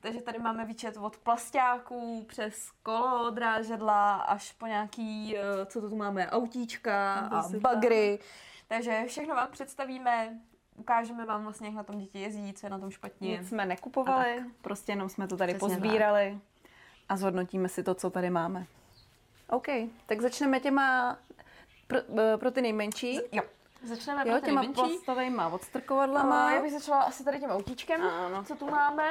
Takže 0.00 0.22
tady 0.22 0.38
máme 0.38 0.64
výčet 0.64 0.96
od 0.96 1.16
plastáků 1.16 2.24
přes 2.28 2.70
kolo, 2.82 3.30
drážedla 3.30 4.14
až 4.14 4.52
po 4.52 4.66
nějaký, 4.66 5.36
eh, 5.36 5.66
co 5.66 5.80
to 5.80 5.90
tu 5.90 5.96
máme, 5.96 6.30
autíčka 6.30 7.14
a 7.14 7.48
bagry. 7.60 8.18
Takže 8.68 9.04
všechno 9.06 9.34
vám 9.34 9.48
představíme, 9.50 10.38
ukážeme 10.76 11.24
vám 11.24 11.42
vlastně, 11.42 11.68
jak 11.68 11.76
na 11.76 11.82
tom 11.82 11.98
děti 11.98 12.20
jezdí, 12.20 12.52
co 12.52 12.66
je 12.66 12.70
na 12.70 12.78
tom 12.78 12.90
špatně. 12.90 13.28
Nic 13.38 13.48
jsme 13.48 13.66
nekupovali, 13.66 14.44
prostě 14.62 14.92
jenom 14.92 15.08
jsme 15.08 15.28
to 15.28 15.36
tady 15.36 15.54
Přesně 15.54 15.68
pozbírali 15.68 16.38
tak. 16.62 16.70
a 17.08 17.16
zhodnotíme 17.16 17.68
si 17.68 17.82
to, 17.82 17.94
co 17.94 18.10
tady 18.10 18.30
máme. 18.30 18.66
OK, 19.50 19.66
tak 20.06 20.20
začneme 20.20 20.60
těma 20.60 21.18
pro, 21.86 21.98
eh, 22.18 22.36
pro 22.36 22.50
ty 22.50 22.62
nejmenší. 22.62 23.20
Jo. 23.32 23.42
Začneme 23.82 24.22
jo, 24.26 24.32
pro 24.32 24.40
ty 24.40 24.46
těma 24.46 24.64
plastovejma 24.74 25.48
odstrkovadlama. 25.48 26.52
Já 26.54 26.62
bych 26.62 26.72
začala 26.72 27.02
asi 27.02 27.24
tady 27.24 27.38
tím 27.40 27.50
autíčkem, 27.50 28.02
ano. 28.02 28.44
co 28.44 28.54
tu 28.54 28.70
máme. 28.70 29.08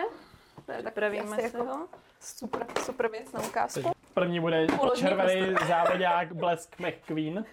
Připravíme 0.84 1.36
si 1.36 1.42
jako 1.42 1.64
ho. 1.64 1.88
Super, 2.20 2.66
super 2.86 3.12
věc 3.12 3.32
na 3.32 3.44
ukázku. 3.44 3.92
První 4.14 4.40
bude 4.40 4.68
červený 4.96 5.56
závodák 5.68 6.34
Blesk 6.34 6.76
McQueen. 6.80 7.46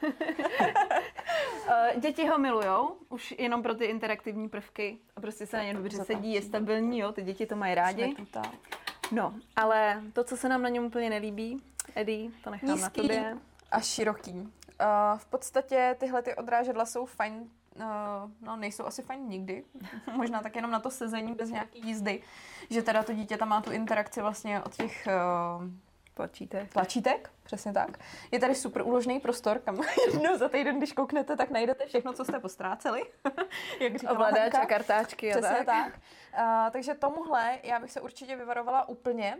Eh, 1.68 2.00
děti 2.00 2.26
ho 2.26 2.38
milujou, 2.38 2.96
už 3.08 3.34
jenom 3.38 3.62
pro 3.62 3.74
ty 3.74 3.84
interaktivní 3.84 4.48
prvky. 4.48 4.98
A 5.16 5.20
prostě 5.20 5.46
se 5.46 5.56
na 5.56 5.62
ně 5.62 5.74
dobře 5.74 6.04
sedí, 6.04 6.32
je 6.32 6.42
stabilní, 6.42 6.98
jo, 6.98 7.12
ty 7.12 7.22
děti 7.22 7.46
to 7.46 7.56
mají 7.56 7.74
rádi. 7.74 8.16
No, 9.12 9.34
ale 9.56 10.02
to, 10.12 10.24
co 10.24 10.36
se 10.36 10.48
nám 10.48 10.62
na 10.62 10.68
něm 10.68 10.84
úplně 10.84 11.10
nelíbí, 11.10 11.62
Eddie, 11.94 12.30
to 12.44 12.50
nechám 12.50 12.70
Nízký 12.70 12.82
na 12.82 12.90
tobě. 13.02 13.36
a 13.70 13.80
široký. 13.80 14.52
Uh, 14.82 15.18
v 15.18 15.26
podstatě 15.26 15.96
tyhle 15.98 16.22
ty 16.22 16.34
odrážedla 16.34 16.86
jsou 16.86 17.06
fajn 17.06 17.50
Uh, 17.76 17.84
no, 18.40 18.56
nejsou 18.56 18.86
asi 18.86 19.02
fajn 19.02 19.28
nikdy. 19.28 19.64
Možná 20.12 20.42
tak 20.42 20.56
jenom 20.56 20.70
na 20.70 20.80
to 20.80 20.90
sezení 20.90 21.34
bez 21.34 21.50
nějaký 21.50 21.80
jízdy. 21.86 22.22
Že 22.70 22.82
teda 22.82 23.02
to 23.02 23.12
dítě 23.12 23.36
tam 23.36 23.48
má 23.48 23.60
tu 23.60 23.70
interakci 23.70 24.20
vlastně 24.20 24.62
od 24.62 24.74
těch 24.74 25.08
uh, 25.60 25.64
tlačítek. 26.14 26.72
tlačítek, 26.72 27.30
přesně 27.42 27.72
tak. 27.72 27.98
Je 28.30 28.38
tady 28.38 28.54
super 28.54 28.82
úložný 28.82 29.20
prostor, 29.20 29.58
kam 29.58 29.80
jednou 30.12 30.36
za 30.36 30.48
týden, 30.48 30.78
když 30.78 30.92
kouknete, 30.92 31.36
tak 31.36 31.50
najdete 31.50 31.86
všechno, 31.86 32.12
co 32.12 32.24
jste 32.24 32.38
postráceli. 32.38 33.02
Jak 33.80 33.96
říkala 33.96 34.18
Ovladač 34.18 34.54
a 34.54 34.66
kartáčky. 34.66 35.30
Přesně 35.30 35.56
tak. 35.56 35.66
tak. 35.66 35.92
Uh, 36.38 36.72
takže 36.72 36.94
tomuhle 36.94 37.58
já 37.62 37.78
bych 37.78 37.92
se 37.92 38.00
určitě 38.00 38.36
vyvarovala 38.36 38.88
úplně, 38.88 39.38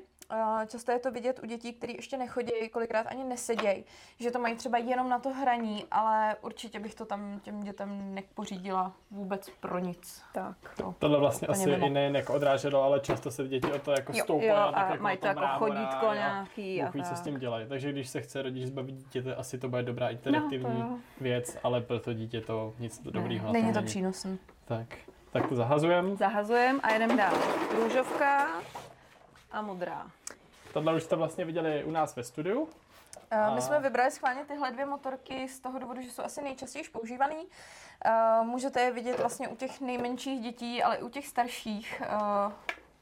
Často 0.66 0.92
je 0.92 0.98
to 0.98 1.10
vidět 1.10 1.40
u 1.42 1.46
dětí, 1.46 1.72
které 1.72 1.92
ještě 1.92 2.16
nechodí, 2.16 2.52
kolikrát 2.72 3.06
ani 3.06 3.24
nesedějí, 3.24 3.84
že 4.18 4.30
to 4.30 4.38
mají 4.38 4.56
třeba 4.56 4.78
jenom 4.78 5.08
na 5.08 5.18
to 5.18 5.28
hraní, 5.30 5.84
ale 5.90 6.36
určitě 6.42 6.80
bych 6.80 6.94
to 6.94 7.04
tam 7.04 7.40
těm 7.40 7.60
dětem 7.60 8.14
nepořídila 8.14 8.92
vůbec 9.10 9.50
pro 9.60 9.78
nic. 9.78 10.22
Tak. 10.32 10.56
To, 10.76 10.94
Tohle 10.98 11.18
vlastně 11.18 11.48
asi 11.48 11.70
mimo. 11.70 11.86
i 11.86 11.90
nejen 11.90 12.16
jako 12.16 12.34
odráželo, 12.34 12.82
ale 12.82 13.00
často 13.00 13.30
se 13.30 13.48
děti 13.48 13.72
o 13.72 13.78
to 13.78 13.90
jako 13.90 14.12
stoupají. 14.12 14.48
Jo, 14.48 14.56
a 14.56 14.90
jako 14.90 15.02
mají 15.02 15.18
to 15.18 15.26
jako 15.26 15.46
chodítko 15.58 16.06
a 16.06 16.14
nějaký. 16.14 16.82
A 16.82 16.84
Bůh 16.84 16.94
ví, 16.94 17.02
co 17.02 17.16
s 17.16 17.20
tím 17.20 17.38
dělají. 17.38 17.66
Takže 17.68 17.92
když 17.92 18.08
se 18.08 18.20
chce 18.20 18.42
rodič 18.42 18.66
zbavit 18.66 18.94
dítěte, 18.94 19.34
asi 19.34 19.58
to 19.58 19.68
bude 19.68 19.82
dobrá 19.82 20.08
interaktivní 20.08 20.80
no, 20.80 20.98
věc, 21.20 21.58
ale 21.62 21.80
pro 21.80 22.00
to 22.00 22.12
dítě 22.12 22.40
to 22.40 22.74
nic 22.78 23.02
dobrýho 23.02 23.52
ne, 23.52 23.60
Není 23.60 23.72
to 23.72 23.82
přínosný. 23.82 24.38
Tak, 24.64 24.86
tak 25.30 25.48
to 25.48 25.54
zahazujeme. 25.56 26.16
Zahazujeme 26.16 26.80
a 26.82 26.98
jdeme 26.98 27.16
dál. 27.16 27.34
Růžovka 27.76 28.46
a 29.52 29.62
modrá. 29.62 30.10
Tohle 30.72 30.94
už 30.94 31.02
jste 31.02 31.16
vlastně 31.16 31.44
viděli 31.44 31.84
u 31.84 31.90
nás 31.90 32.16
ve 32.16 32.24
studiu. 32.24 32.62
Uh, 32.62 33.54
my 33.54 33.62
jsme 33.62 33.80
vybrali 33.80 34.10
schválně 34.10 34.44
tyhle 34.44 34.70
dvě 34.70 34.86
motorky 34.86 35.48
z 35.48 35.60
toho 35.60 35.78
důvodu, 35.78 36.00
že 36.00 36.10
jsou 36.10 36.22
asi 36.22 36.42
nejčastěji 36.42 36.84
používaný. 36.92 37.36
Uh, 37.36 38.46
můžete 38.46 38.80
je 38.80 38.90
vidět 38.90 39.20
vlastně 39.20 39.48
u 39.48 39.56
těch 39.56 39.80
nejmenších 39.80 40.40
dětí, 40.40 40.82
ale 40.82 40.96
i 40.96 41.02
u 41.02 41.08
těch 41.08 41.26
starších. 41.26 42.02
Uh, 42.02 42.52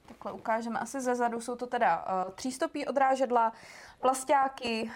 takhle 0.08 0.32
ukážeme 0.32 0.78
asi 0.78 1.00
ze 1.00 1.14
zadu. 1.14 1.40
Jsou 1.40 1.56
to 1.56 1.66
teda 1.66 2.04
třístopí 2.34 2.86
odrážedla, 2.86 3.52
plastáky. 4.00 4.90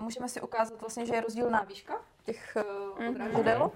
Můžeme 0.00 0.28
si 0.28 0.40
ukázat 0.40 0.80
vlastně, 0.80 1.06
že 1.06 1.14
je 1.14 1.20
rozdílná 1.20 1.62
výška 1.62 1.94
těch 2.24 2.56
uh, 2.98 3.08
odrážedel. 3.08 3.70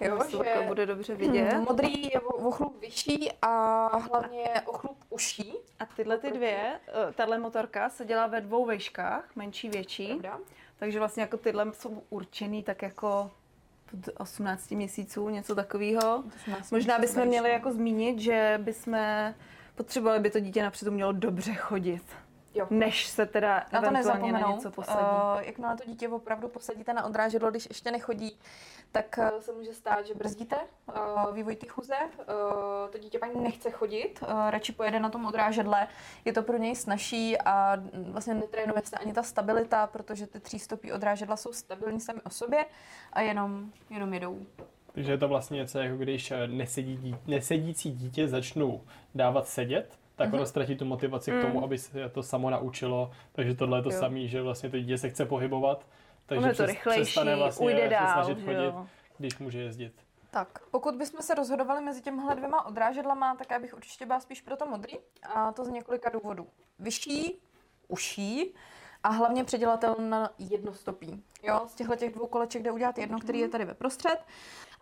Jo, 0.00 0.18
že 0.44 0.66
bude 0.66 0.86
dobře 0.86 1.14
vidět. 1.14 1.54
Modrý 1.68 2.02
je 2.02 2.20
o 2.20 2.50
chlup 2.50 2.80
vyšší 2.80 3.32
a 3.42 3.86
hlavně 3.96 4.44
o 4.66 4.72
chlup 4.72 4.98
uší. 5.10 5.54
A 5.78 5.86
tyhle 5.86 6.18
ty 6.18 6.30
dvě, 6.30 6.80
eh, 6.88 7.12
tahle 7.12 7.38
motorka 7.38 7.88
se 7.88 8.04
dělá 8.04 8.26
ve 8.26 8.40
dvou 8.40 8.66
vejškách, 8.66 9.36
menší, 9.36 9.68
větší. 9.68 10.06
Pravda. 10.06 10.38
Takže 10.78 10.98
vlastně 10.98 11.22
jako 11.22 11.36
tyhle 11.36 11.72
jsou 11.72 12.02
určený 12.10 12.62
tak 12.62 12.82
jako 12.82 13.30
od 13.94 14.08
18 14.18 14.70
měsíců, 14.70 15.28
něco 15.28 15.54
takového. 15.54 16.24
Možná 16.70 16.98
bychom 16.98 17.24
měli 17.24 17.50
jako 17.50 17.72
zmínit, 17.72 18.18
že 18.18 18.58
bychom 18.62 18.98
potřebovali 19.74 20.20
by 20.20 20.30
to 20.30 20.40
dítě 20.40 20.62
napřed 20.62 20.88
mělo 20.88 21.12
dobře 21.12 21.54
chodit. 21.54 22.02
Jo. 22.54 22.66
než 22.70 23.06
se 23.06 23.26
teda 23.26 23.66
na 23.72 23.80
to 23.80 23.90
na 23.90 24.52
něco 24.52 24.70
posadí. 24.70 24.98
Uh, 24.98 25.40
jakmile 25.40 25.76
to 25.76 25.84
dítě 25.84 26.08
opravdu 26.08 26.48
posadíte 26.48 26.92
na 26.92 27.04
odrážedlo, 27.04 27.50
když 27.50 27.66
ještě 27.68 27.90
nechodí, 27.90 28.38
tak 28.92 29.18
uh, 29.18 29.40
se 29.40 29.52
může 29.52 29.74
stát, 29.74 30.06
že 30.06 30.14
brzdíte 30.14 30.56
uh, 30.56 31.34
vývoj 31.34 31.56
té 31.56 31.66
chůze, 31.66 31.94
uh, 32.18 32.24
to 32.90 32.98
dítě 32.98 33.18
pak 33.18 33.34
nechce 33.34 33.70
chodit, 33.70 34.20
uh, 34.22 34.50
radši 34.50 34.72
pojede 34.72 35.00
na 35.00 35.08
tom 35.08 35.26
odrážedle, 35.26 35.88
je 36.24 36.32
to 36.32 36.42
pro 36.42 36.56
něj 36.56 36.76
snažší 36.76 37.38
a 37.38 37.76
vlastně 37.92 38.34
netrénuje 38.34 38.82
se 38.84 38.96
ani 38.96 39.12
ta 39.12 39.22
stabilita, 39.22 39.86
protože 39.86 40.26
ty 40.26 40.40
třístopí 40.40 40.92
odrážedla 40.92 41.36
jsou 41.36 41.52
stabilní 41.52 42.00
sami 42.00 42.20
o 42.22 42.30
sobě 42.30 42.66
a 43.12 43.20
jenom, 43.20 43.70
jenom 43.90 44.14
jedou. 44.14 44.46
Takže 44.92 45.12
je 45.12 45.18
to 45.18 45.28
vlastně 45.28 45.56
něco, 45.56 45.78
jako 45.78 45.96
když 45.96 46.32
nesedí, 46.46 47.16
nesedící 47.26 47.90
dítě 47.92 48.28
začnou 48.28 48.80
dávat 49.14 49.48
sedět, 49.48 49.99
tak 50.20 50.28
mm-hmm. 50.28 50.34
ono 50.34 50.46
ztratí 50.46 50.76
tu 50.76 50.84
motivaci 50.84 51.32
mm. 51.32 51.38
k 51.38 51.42
tomu, 51.42 51.54
mhm. 51.54 51.64
aby 51.64 51.78
se 51.78 52.08
to 52.08 52.22
samo 52.22 52.50
naučilo. 52.50 53.10
Takže 53.32 53.54
tohle 53.54 53.78
je 53.78 53.82
to 53.82 53.90
samé, 53.90 54.26
že 54.26 54.42
vlastně 54.42 54.70
to 54.70 54.78
dítě 54.78 54.98
se 54.98 55.08
chce 55.10 55.24
pohybovat, 55.24 55.86
takže 56.26 56.52
to 56.52 56.66
rychlejší, 56.66 57.02
přestane 57.02 57.36
vlastně 57.36 57.66
ujde 57.66 57.88
dál, 57.88 58.06
se 58.06 58.12
snažit 58.12 58.44
chodit, 58.44 58.64
jo. 58.64 58.86
když 59.18 59.38
může 59.38 59.60
jezdit. 59.60 59.92
Tak, 60.30 60.58
pokud 60.70 60.94
bychom 60.94 61.22
se 61.22 61.34
rozhodovali 61.34 61.80
mezi 61.80 62.02
těmhle 62.02 62.34
dvěma 62.34 62.66
odrážedlama, 62.66 63.34
tak 63.34 63.50
já 63.50 63.58
bych 63.58 63.74
určitě 63.74 64.06
byla 64.06 64.20
spíš 64.20 64.40
pro 64.40 64.56
to 64.56 64.66
modrý. 64.66 64.92
A 65.34 65.52
to 65.52 65.64
z 65.64 65.68
několika 65.68 66.10
důvodů. 66.10 66.46
Vyšší, 66.78 67.40
uší 67.88 68.54
a 69.02 69.08
hlavně 69.08 69.44
předělatel 69.44 69.96
na 69.98 70.30
jednostopí. 70.38 71.24
Jo, 71.42 71.60
z 71.66 71.74
těchto 71.74 71.96
těch 71.96 72.14
dvou 72.14 72.26
koleček 72.26 72.62
jde 72.62 72.70
udělat 72.70 72.98
jedno, 72.98 73.18
který 73.18 73.38
je 73.38 73.48
tady 73.48 73.64
ve 73.64 73.74
prostřed 73.74 74.18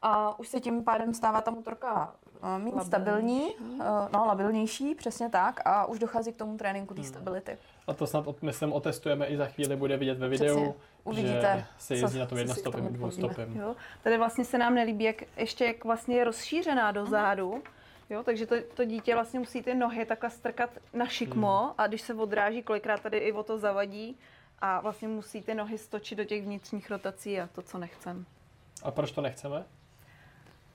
a 0.02 0.38
už 0.38 0.48
se 0.48 0.60
tím 0.60 0.84
pádem 0.84 1.14
stává 1.14 1.40
ta 1.40 1.50
motorka 1.50 2.14
uh, 2.42 2.64
méně 2.64 2.84
stabilní, 2.84 3.54
uh, 3.54 3.80
no 4.12 4.24
labilnější, 4.26 4.94
přesně 4.94 5.28
tak 5.28 5.60
a 5.64 5.86
už 5.86 5.98
dochází 5.98 6.32
k 6.32 6.36
tomu 6.36 6.56
tréninku 6.56 6.94
té 6.94 7.00
hmm. 7.00 7.10
stability. 7.10 7.58
A 7.86 7.94
to 7.94 8.06
snad, 8.06 8.42
myslím, 8.42 8.72
otestujeme 8.72 9.26
i 9.26 9.36
za 9.36 9.46
chvíli, 9.46 9.76
bude 9.76 9.96
vidět 9.96 10.18
ve 10.18 10.28
videu, 10.28 10.56
Přesně. 10.56 10.74
Uvidíte, 11.04 11.54
že 11.56 11.64
se 11.78 11.94
jezdí 11.94 12.12
co, 12.12 12.18
na 12.18 12.26
tom 12.26 12.38
jednostopem, 12.38 12.92
dvoustopem. 12.92 13.56
Jo. 13.56 13.76
Tady 14.02 14.18
vlastně 14.18 14.44
se 14.44 14.58
nám 14.58 14.74
nelíbí, 14.74 15.04
jak 15.04 15.22
ještě 15.36 15.64
jak 15.64 15.84
vlastně 15.84 16.16
je 16.16 16.24
rozšířená 16.24 16.92
do 16.92 17.06
zádu. 17.06 17.62
Jo, 18.10 18.22
takže 18.22 18.46
to, 18.46 18.54
to 18.74 18.84
dítě 18.84 19.14
vlastně 19.14 19.40
musí 19.40 19.62
ty 19.62 19.74
nohy 19.74 20.06
takhle 20.06 20.30
strkat 20.30 20.70
na 20.92 21.06
šikmo 21.06 21.60
hmm. 21.62 21.72
a 21.78 21.86
když 21.86 22.00
se 22.00 22.14
odráží, 22.14 22.62
kolikrát 22.62 23.00
tady 23.00 23.18
i 23.18 23.32
o 23.32 23.42
to 23.42 23.58
zavadí 23.58 24.18
a 24.58 24.80
vlastně 24.80 25.08
musí 25.08 25.42
ty 25.42 25.54
nohy 25.54 25.78
stočit 25.78 26.18
do 26.18 26.24
těch 26.24 26.42
vnitřních 26.42 26.90
rotací 26.90 27.40
a 27.40 27.46
to, 27.46 27.62
co 27.62 27.78
nechcem. 27.78 28.26
A 28.82 28.90
proč 28.90 29.12
to 29.12 29.20
nechceme? 29.20 29.64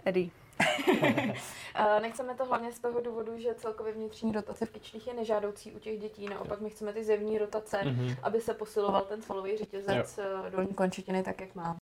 Eddie. 0.06 0.30
Eh, 1.76 2.00
nechceme 2.00 2.36
to 2.36 2.46
hlavně 2.46 2.72
z 2.72 2.80
toho 2.80 3.02
důvodu, 3.02 3.38
že 3.38 3.54
celkově 3.54 3.94
vnitřní 3.94 4.32
rotace 4.32 4.66
v 4.66 4.72
kyčlích 4.72 5.08
je 5.08 5.14
nežádoucí 5.14 5.72
u 5.72 5.80
těch 5.80 6.00
dětí. 6.00 6.26
Naopak 6.30 6.62
my 6.62 6.70
chceme 6.70 6.94
ty 6.94 7.04
zevní 7.04 7.38
rotace, 7.38 7.78
mm-hmm. 7.78 8.16
aby 8.24 8.42
se 8.42 8.54
posiloval 8.54 9.02
ten 9.02 9.22
svalový 9.22 9.58
řetězec. 9.58 10.20
Eh, 10.20 10.50
dolní 10.50 10.74
končetiny 10.74 11.24
tak, 11.24 11.42
jak 11.42 11.56
má. 11.56 11.76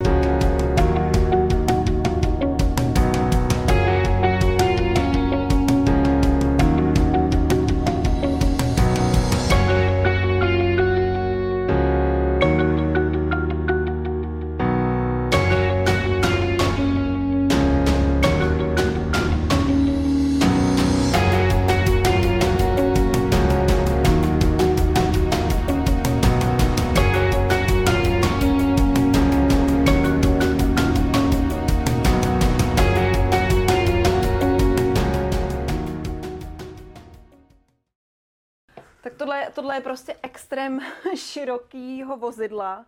Tohle, 39.62 39.75
je 39.75 39.82
prostě 39.82 40.15
extrém 40.24 40.80
širokýho 41.15 42.18
vozidla. 42.18 42.86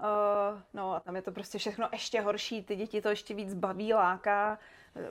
Uh, 0.00 0.60
no 0.74 0.94
a 0.94 1.00
tam 1.00 1.16
je 1.16 1.22
to 1.22 1.32
prostě 1.32 1.58
všechno 1.58 1.88
ještě 1.92 2.20
horší, 2.20 2.62
ty 2.62 2.76
děti 2.76 3.02
to 3.02 3.08
ještě 3.08 3.34
víc 3.34 3.54
baví, 3.54 3.94
láká, 3.94 4.58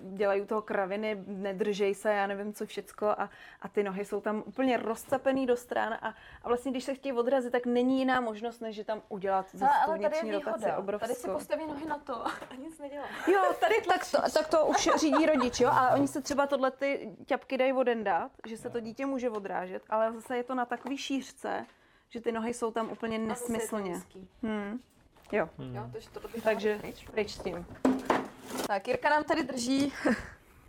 dělají 0.01 0.41
u 0.41 0.45
toho 0.45 0.61
kraviny, 0.61 1.23
nedržej 1.27 1.95
se, 1.95 2.13
já 2.13 2.27
nevím 2.27 2.53
co 2.53 2.65
všecko 2.65 3.07
a, 3.07 3.29
a 3.61 3.67
ty 3.67 3.83
nohy 3.83 4.05
jsou 4.05 4.21
tam 4.21 4.43
úplně 4.45 4.77
rozcapený 4.77 5.45
do 5.45 5.57
stran 5.57 5.93
a, 5.93 6.15
a 6.43 6.47
vlastně 6.47 6.71
když 6.71 6.83
se 6.83 6.93
chtějí 6.93 7.13
odrazit, 7.13 7.51
tak 7.51 7.65
není 7.65 7.99
jiná 7.99 8.21
možnost, 8.21 8.59
než 8.59 8.75
že 8.75 8.83
tam 8.83 9.01
udělat 9.09 9.45
zase 9.53 9.73
tu 9.85 9.91
vnitřní 9.91 10.31
rotaci 10.31 10.65
obrovskou. 10.77 11.07
Tady 11.07 11.19
si 11.19 11.27
postaví 11.27 11.65
nohy 11.65 11.85
na 11.85 11.97
to 11.97 12.27
a 12.27 12.55
nic 12.57 12.79
nedělá. 12.79 13.05
Jo, 13.27 13.41
tady 13.59 13.75
tak 13.87 14.11
to, 14.11 14.17
tak 14.33 14.47
to 14.47 14.65
už 14.65 14.89
řídí 14.99 15.25
rodič, 15.25 15.59
jo, 15.59 15.69
a 15.69 15.89
oni 15.89 16.07
se 16.07 16.21
třeba 16.21 16.47
tohle 16.47 16.71
ty 16.71 17.15
ťapky 17.25 17.57
dají 17.57 17.73
odendat, 17.73 18.31
že 18.47 18.57
se 18.57 18.69
to 18.69 18.79
dítě 18.79 19.05
může 19.05 19.29
odrážet, 19.29 19.83
ale 19.89 20.11
zase 20.13 20.37
je 20.37 20.43
to 20.43 20.55
na 20.55 20.65
takový 20.65 20.97
šířce, 20.97 21.65
že 22.09 22.21
ty 22.21 22.31
nohy 22.31 22.53
jsou 22.53 22.71
tam 22.71 22.91
úplně 22.91 23.19
nesmyslně. 23.19 24.01
Hmm. 24.43 24.79
Jo. 25.31 25.49
Hmm. 25.57 25.75
jo 25.75 25.89
to, 26.13 26.19
to 26.19 26.27
Takže 26.43 26.81
pryč 27.11 27.31
s 27.31 27.39
tím. 27.39 27.65
Tak, 28.71 28.87
Jirka 28.87 29.09
nám 29.09 29.23
tady 29.23 29.43
drží 29.43 29.93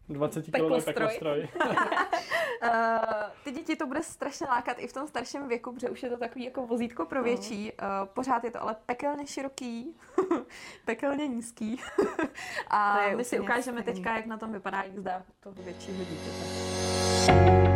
20 0.09 0.47
kg 0.47 0.61
uh, 0.61 0.69
ty 3.45 3.51
děti 3.51 3.77
to 3.77 3.87
bude 3.87 4.03
strašně 4.03 4.47
lákat 4.47 4.77
i 4.79 4.87
v 4.87 4.93
tom 4.93 5.09
starším 5.09 5.49
věku, 5.49 5.73
protože 5.73 5.91
už 5.91 6.03
je 6.03 6.11
to 6.11 6.17
takový 6.17 6.45
jako 6.45 6.67
vozítko 6.67 7.07
pro 7.07 7.23
větší. 7.23 7.73
Uh, 7.73 7.89
pořád 8.05 8.45
je 8.45 8.51
to 8.51 8.63
ale 8.63 8.77
pekelně 8.87 9.27
široký, 9.27 9.97
pekelně 10.85 11.29
nízký. 11.29 11.81
A 12.69 12.99
my 13.17 13.25
si 13.25 13.41
ukážeme 13.41 13.83
teďka, 13.83 14.17
jak 14.17 14.27
na 14.27 14.39
tom 14.39 14.53
vypadá 14.53 14.83
jízda 14.83 15.23
toho 15.41 15.55
většího 15.63 16.05
dítěte. 16.05 17.72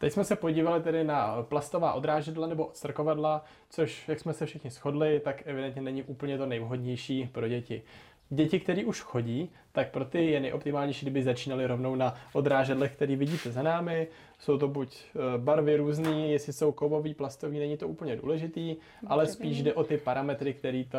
Teď 0.00 0.12
jsme 0.12 0.24
se 0.24 0.36
podívali 0.36 0.82
tedy 0.82 1.04
na 1.04 1.42
plastová 1.42 1.92
odrážedla 1.92 2.46
nebo 2.46 2.66
odstrkovadla, 2.66 3.44
což, 3.70 4.08
jak 4.08 4.20
jsme 4.20 4.32
se 4.32 4.46
všichni 4.46 4.70
shodli, 4.70 5.20
tak 5.20 5.42
evidentně 5.46 5.82
není 5.82 6.02
úplně 6.02 6.38
to 6.38 6.46
nejvhodnější 6.46 7.28
pro 7.32 7.48
děti. 7.48 7.82
Děti, 8.30 8.60
které 8.60 8.84
už 8.84 9.00
chodí, 9.00 9.50
tak 9.72 9.90
pro 9.90 10.04
ty 10.04 10.30
je 10.30 10.40
nejoptimálnější, 10.40 11.06
kdyby 11.06 11.22
začínali 11.22 11.66
rovnou 11.66 11.94
na 11.94 12.14
odrážedlech, 12.32 12.92
který 12.92 13.16
vidíte 13.16 13.52
za 13.52 13.62
námi. 13.62 14.08
Jsou 14.38 14.58
to 14.58 14.68
buď 14.68 14.96
eh, 15.04 15.38
barvy 15.38 15.76
různé, 15.76 16.28
jestli 16.28 16.52
jsou 16.52 16.72
kovový, 16.72 17.14
plastový, 17.14 17.58
není 17.58 17.76
to 17.76 17.88
úplně 17.88 18.16
důležitý, 18.16 18.76
ale 19.06 19.26
spíš 19.26 19.62
jde 19.62 19.74
o 19.74 19.84
ty 19.84 19.98
parametry, 19.98 20.54
který 20.54 20.84
to 20.84 20.98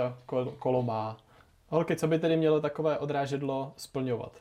kolo 0.60 0.84
má. 0.84 1.18
Holky, 1.70 1.96
co 1.96 2.08
by 2.08 2.20
tedy 2.20 2.38
mělo 2.38 2.62
takové 2.62 2.98
odrážedlo 2.98 3.74
splňovat? 3.78 4.32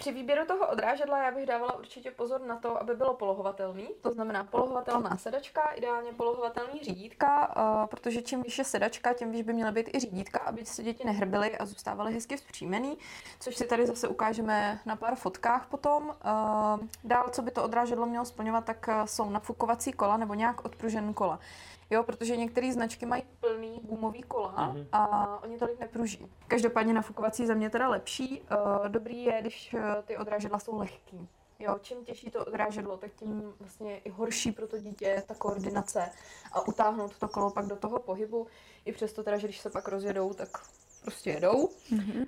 Při 0.00 0.12
výběru 0.12 0.46
toho 0.46 0.68
odrážedla 0.68 1.24
já 1.24 1.30
bych 1.30 1.46
dávala 1.46 1.78
určitě 1.78 2.10
pozor 2.10 2.40
na 2.40 2.56
to, 2.56 2.82
aby 2.82 2.94
bylo 2.94 3.14
polohovatelný, 3.14 3.88
to 4.00 4.12
znamená 4.12 4.44
polohovatelná 4.44 5.16
sedačka, 5.16 5.60
ideálně 5.70 6.12
polohovatelný 6.12 6.80
řídítka, 6.82 7.56
uh, 7.56 7.86
protože 7.86 8.22
čím 8.22 8.42
vyšší 8.42 8.64
sedačka, 8.64 9.12
tím 9.12 9.30
výš 9.32 9.42
by 9.42 9.52
měla 9.52 9.70
být 9.70 9.94
i 9.94 10.00
řídítka, 10.00 10.38
aby 10.38 10.64
se 10.64 10.82
děti 10.82 11.04
nehrbily 11.04 11.58
a 11.58 11.66
zůstávaly 11.66 12.12
hezky 12.14 12.36
vzpřímený, 12.36 12.98
což 13.40 13.56
si 13.56 13.66
tady 13.66 13.86
zase 13.86 14.08
ukážeme 14.08 14.80
na 14.86 14.96
pár 14.96 15.14
fotkách 15.14 15.66
potom. 15.66 16.08
Uh, 16.08 16.86
dál, 17.04 17.28
co 17.32 17.42
by 17.42 17.50
to 17.50 17.64
odrážedlo 17.64 18.06
mělo 18.06 18.24
splňovat, 18.24 18.64
tak 18.64 18.88
jsou 19.04 19.30
nafukovací 19.30 19.92
kola 19.92 20.16
nebo 20.16 20.34
nějak 20.34 20.64
odpružený 20.64 21.14
kola. 21.14 21.38
Jo, 21.90 22.02
protože 22.02 22.36
některé 22.36 22.72
značky 22.72 23.06
mají 23.06 23.22
plný 23.40 23.80
gumový 23.82 24.22
kola 24.22 24.54
mm-hmm. 24.56 24.86
a 24.92 25.42
oni 25.42 25.58
tolik 25.58 25.80
nepruží. 25.80 26.26
Každopádně 26.48 26.94
nafukovací 26.94 27.46
za 27.46 27.54
mě 27.54 27.70
teda 27.70 27.88
lepší. 27.88 28.40
Uh, 28.40 28.88
dobrý 28.88 29.24
je, 29.24 29.40
když 29.40 29.74
uh, 29.74 29.80
ty 30.04 30.16
odrážedla 30.16 30.58
jsou 30.58 30.78
lehký. 30.78 31.28
Jo, 31.58 31.78
čím 31.82 32.04
těžší 32.04 32.30
to 32.30 32.44
odrážedlo, 32.44 32.96
tak 32.96 33.10
tím 33.14 33.54
vlastně 33.60 33.98
i 33.98 34.10
horší 34.10 34.52
pro 34.52 34.66
to 34.66 34.78
dítě 34.78 35.22
ta 35.26 35.34
koordinace 35.34 36.10
a 36.52 36.68
utáhnout 36.68 37.18
to 37.18 37.28
kolo 37.28 37.50
pak 37.50 37.66
do 37.66 37.76
toho 37.76 37.98
pohybu. 37.98 38.46
I 38.84 38.92
přesto 38.92 39.22
teda, 39.22 39.38
že 39.38 39.46
když 39.46 39.60
se 39.60 39.70
pak 39.70 39.88
rozjedou, 39.88 40.32
tak 40.32 40.48
prostě 41.02 41.30
jedou. 41.30 41.68
Mm-hmm. 41.92 42.26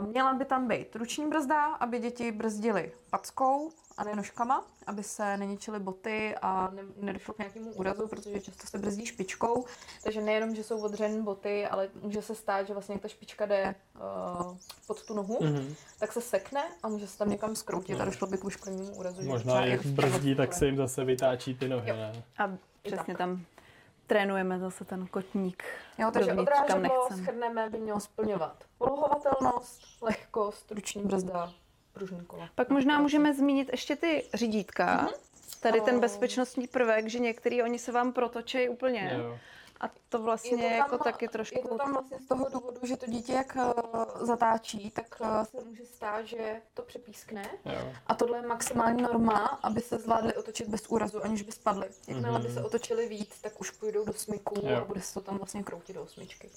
Uh, 0.00 0.06
měla 0.06 0.34
by 0.34 0.44
tam 0.44 0.68
být 0.68 0.96
ruční 0.96 1.26
brzda, 1.28 1.64
aby 1.64 1.98
děti 1.98 2.32
brzdily 2.32 2.92
packou 3.10 3.70
a 3.96 4.04
ne 4.04 4.16
nožkama, 4.16 4.64
aby 4.86 5.02
se 5.02 5.36
neničily 5.36 5.80
boty 5.80 6.34
a 6.42 6.70
ne, 6.74 6.82
nedošlo 7.00 7.34
k 7.34 7.38
nějakému 7.38 7.72
úrazu, 7.72 8.08
protože 8.08 8.40
často 8.40 8.66
se 8.66 8.78
brzdí 8.78 9.06
špičkou. 9.06 9.64
Takže 10.04 10.20
nejenom, 10.20 10.54
že 10.54 10.64
jsou 10.64 10.80
odřené 10.80 11.22
boty, 11.22 11.66
ale 11.66 11.88
může 12.02 12.22
se 12.22 12.34
stát, 12.34 12.66
že 12.66 12.72
vlastně 12.72 12.92
jak 12.92 13.02
ta 13.02 13.08
špička 13.08 13.46
jde 13.46 13.74
uh, 13.94 14.56
pod 14.86 15.06
tu 15.06 15.14
nohu, 15.14 15.38
mm-hmm. 15.38 15.74
tak 15.98 16.12
se 16.12 16.20
sekne 16.20 16.62
a 16.82 16.88
může 16.88 17.06
se 17.06 17.18
tam 17.18 17.30
někam 17.30 17.56
skroutit 17.56 17.96
no. 17.96 18.02
a 18.02 18.04
došlo 18.04 18.26
by 18.26 18.38
k 18.38 18.44
uškodněnému 18.44 18.96
úrazu. 18.96 19.22
Možná 19.22 19.64
jak 19.64 19.86
brzdí, 19.86 20.34
tak 20.34 20.52
se 20.52 20.66
jim 20.66 20.76
zase 20.76 21.04
vytáčí 21.04 21.54
ty 21.54 21.68
nohy. 21.68 21.92
Ne? 21.92 22.24
A 22.38 22.50
přesně 22.82 23.16
tam 23.16 23.44
trénujeme 24.12 24.58
zase 24.58 24.84
ten 24.84 25.06
kotník. 25.06 25.64
Jo, 25.98 26.10
takže 26.10 26.32
odrážedlo 26.32 27.08
schrneme 27.16 27.70
by 27.70 27.78
mělo 27.78 28.00
splňovat 28.00 28.64
polohovatelnost, 28.78 30.02
lehkost, 30.02 30.72
ruční 30.72 31.02
brzda, 31.02 31.52
pružný 31.92 32.24
kola. 32.24 32.48
Pak 32.54 32.70
možná 32.70 32.98
můžeme 32.98 33.34
zmínit 33.34 33.68
ještě 33.70 33.96
ty 33.96 34.24
řídítka. 34.34 35.06
Mm-hmm. 35.06 35.60
Tady 35.60 35.80
ten 35.80 36.00
bezpečnostní 36.00 36.68
prvek, 36.68 37.08
že 37.08 37.18
některý 37.18 37.62
oni 37.62 37.78
se 37.78 37.92
vám 37.92 38.12
protočejí 38.12 38.68
úplně. 38.68 39.12
Jo. 39.18 39.38
A 39.82 39.90
to 40.08 40.22
vlastně 40.22 40.50
je 40.50 40.56
to 40.56 40.68
tam, 40.68 40.78
jako 40.78 40.98
taky 40.98 41.28
trošku... 41.28 41.58
Je 41.58 41.68
to 41.68 41.78
tam 41.78 41.92
vlastně 41.92 42.18
z 42.18 42.26
toho 42.26 42.48
důvodu, 42.48 42.80
že 42.82 42.96
to 42.96 43.06
dítě 43.06 43.32
jak 43.32 43.56
uh, 43.56 44.26
zatáčí, 44.26 44.90
tak 44.90 45.20
uh, 45.20 45.42
se 45.42 45.64
může 45.64 45.86
stát, 45.86 46.26
že 46.26 46.62
to 46.74 46.82
přepískne. 46.82 47.50
Jo. 47.64 47.92
A 48.06 48.14
tohle 48.14 48.38
je 48.38 48.46
maximální 48.46 49.02
norma, 49.02 49.38
aby 49.62 49.80
se 49.80 49.98
zvládli 49.98 50.34
otočit 50.34 50.68
bez 50.68 50.86
úrazu, 50.88 51.24
aniž 51.24 51.42
by 51.42 51.52
spadly. 51.52 51.88
Jakmile 52.08 52.38
mm-hmm. 52.38 52.42
by 52.42 52.52
se 52.52 52.62
otočili 52.62 53.08
víc, 53.08 53.40
tak 53.40 53.60
už 53.60 53.70
půjdou 53.70 54.04
do 54.04 54.12
smyku 54.12 54.54
jo. 54.62 54.76
a 54.76 54.84
bude 54.84 55.00
se 55.00 55.14
to 55.14 55.20
tam 55.20 55.36
vlastně 55.36 55.62
kroutit 55.62 55.96
do 55.96 56.02
osmičky. 56.02 56.50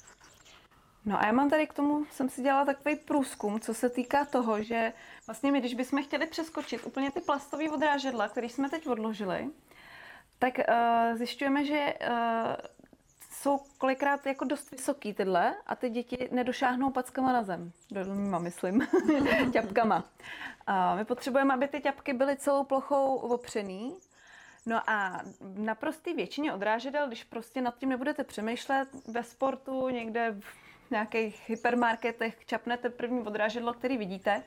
No 1.06 1.20
a 1.20 1.26
já 1.26 1.32
mám 1.32 1.50
tady 1.50 1.68
k 1.68 1.74
tomu, 1.74 2.06
jsem 2.12 2.30
si 2.30 2.42
dělala 2.42 2.66
takový 2.66 2.96
průzkum, 2.96 3.60
co 3.60 3.74
se 3.74 3.90
týká 3.90 4.26
toho, 4.26 4.64
že 4.64 4.94
vlastně 5.28 5.52
my, 5.52 5.60
když 5.60 5.74
bychom 5.74 6.04
chtěli 6.04 6.28
přeskočit 6.28 6.86
úplně 6.86 7.12
ty 7.12 7.22
plastové 7.22 7.70
odrážedla, 7.72 8.28
které 8.28 8.50
jsme 8.50 8.70
teď 8.70 8.88
odložili, 8.88 9.50
tak 10.40 10.54
uh, 10.58 11.18
zjišťujeme, 11.18 11.66
že 11.66 11.94
uh, 12.02 12.16
jsou 13.45 13.60
kolikrát 13.77 14.25
jako 14.25 14.45
dost 14.45 14.71
vysoký 14.71 15.13
tyhle 15.13 15.55
a 15.67 15.75
ty 15.75 15.89
děti 15.89 16.29
nedošáhnou 16.31 16.91
packama 16.91 17.34
na 17.34 17.43
zem. 17.43 17.71
Dolníma, 17.91 18.39
myslím. 18.39 18.88
ťapkama. 19.53 20.03
A 20.67 20.95
my 20.95 21.05
potřebujeme, 21.05 21.53
aby 21.53 21.67
ty 21.67 21.81
ťapky 21.81 22.13
byly 22.13 22.38
celou 22.38 22.63
plochou 22.63 23.15
opřený. 23.15 23.97
No 24.65 24.89
a 24.89 25.21
na 25.41 25.75
prostý 25.75 26.13
většině 26.13 26.53
odrážedel, 26.53 27.08
když 27.08 27.23
prostě 27.23 27.62
nad 27.62 27.77
tím 27.77 27.89
nebudete 27.89 28.23
přemýšlet 28.23 28.89
ve 29.08 29.23
sportu, 29.23 29.89
někde 29.89 30.36
v 30.39 30.91
nějakých 30.91 31.49
hypermarketech 31.49 32.45
čapnete 32.45 32.89
první 32.89 33.21
odrážedlo, 33.21 33.73
který 33.73 33.97
vidíte, 33.97 34.43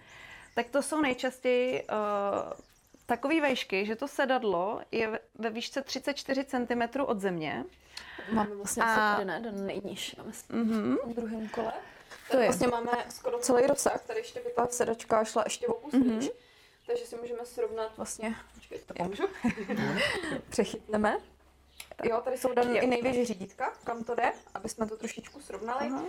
tak 0.54 0.70
to 0.70 0.82
jsou 0.82 1.00
nejčastěji 1.00 1.82
uh, 1.82 1.88
takové 3.06 3.40
vejšky, 3.40 3.86
že 3.86 3.96
to 3.96 4.08
sedadlo 4.08 4.80
je 4.92 5.20
ve 5.34 5.50
výšce 5.50 5.82
34 5.82 6.44
cm 6.44 7.00
od 7.00 7.20
země 7.20 7.64
Máme 8.32 8.54
vlastně 8.54 8.82
a... 8.82 9.24
ne, 9.24 9.40
ten 9.40 9.66
nejnižší, 9.66 10.16
mm-hmm. 10.16 10.96
v 11.04 11.14
druhém 11.14 11.48
kole. 11.48 11.72
To 12.30 12.36
je. 12.36 12.44
Vlastně 12.44 12.68
máme 12.68 12.92
skoro 13.08 13.38
celý 13.38 13.66
rozsah, 13.66 14.04
tady 14.06 14.20
ještě 14.20 14.40
by 14.40 14.50
ta 14.56 14.66
sedačka 14.66 15.24
šla 15.24 15.42
ještě 15.46 15.66
o 15.66 15.72
kus 15.72 15.94
mm-hmm. 15.94 16.30
Takže 16.86 17.06
si 17.06 17.16
můžeme 17.16 17.46
srovnat 17.46 17.96
vlastně, 17.96 18.36
počkej, 18.54 18.78
to 18.78 18.94
pomůžu, 18.94 19.22
přechytneme. 20.48 21.18
Jo, 22.02 22.20
tady 22.24 22.38
jsou 22.38 22.52
dané 22.52 22.78
i 22.78 22.86
největší 22.86 23.24
řídítka, 23.24 23.72
kam 23.84 24.04
to 24.04 24.14
jde, 24.14 24.32
aby 24.54 24.68
jsme 24.68 24.86
to 24.86 24.96
trošičku 24.96 25.40
srovnali. 25.40 25.90
Uh-huh. 25.90 26.06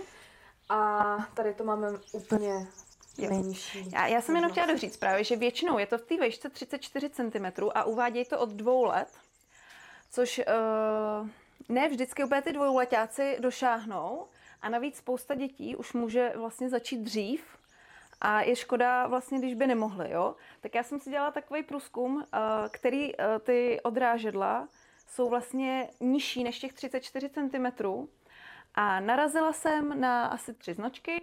A 0.68 1.16
tady 1.34 1.54
to 1.54 1.64
máme 1.64 1.88
úplně 2.12 2.66
nejnižší. 3.28 3.90
Já, 3.92 4.06
já 4.06 4.20
jsem 4.20 4.36
jenom 4.36 4.50
chtěla 4.50 4.66
doříct 4.66 5.00
právě, 5.00 5.24
že 5.24 5.36
většinou 5.36 5.78
je 5.78 5.86
to 5.86 5.98
v 5.98 6.02
té 6.02 6.16
vejšce 6.16 6.50
34 6.50 7.10
cm 7.10 7.68
a 7.74 7.84
uvádějí 7.84 8.24
to 8.24 8.38
od 8.38 8.48
dvou 8.48 8.84
let, 8.84 9.08
což 10.10 10.38
uh, 10.38 11.28
ne 11.68 11.88
vždycky 11.88 12.24
úplně 12.24 12.42
ty 12.42 12.52
dvouletáci 12.52 13.36
došáhnou 13.40 14.26
a 14.62 14.68
navíc 14.68 14.96
spousta 14.96 15.34
dětí 15.34 15.76
už 15.76 15.92
může 15.92 16.32
vlastně 16.36 16.68
začít 16.68 17.00
dřív 17.00 17.44
a 18.20 18.40
je 18.40 18.56
škoda 18.56 19.06
vlastně, 19.06 19.38
když 19.38 19.54
by 19.54 19.66
nemohly, 19.66 20.10
jo. 20.10 20.36
Tak 20.60 20.74
já 20.74 20.82
jsem 20.82 21.00
si 21.00 21.10
dělala 21.10 21.30
takový 21.30 21.62
průzkum, 21.62 22.24
eh, 22.24 22.38
který 22.68 23.20
eh, 23.20 23.38
ty 23.38 23.80
odrážedla 23.82 24.68
jsou 25.06 25.28
vlastně 25.28 25.90
nižší 26.00 26.44
než 26.44 26.58
těch 26.58 26.72
34 26.72 27.28
cm 27.28 27.66
a 28.74 29.00
narazila 29.00 29.52
jsem 29.52 30.00
na 30.00 30.26
asi 30.26 30.54
tři 30.54 30.74
značky, 30.74 31.20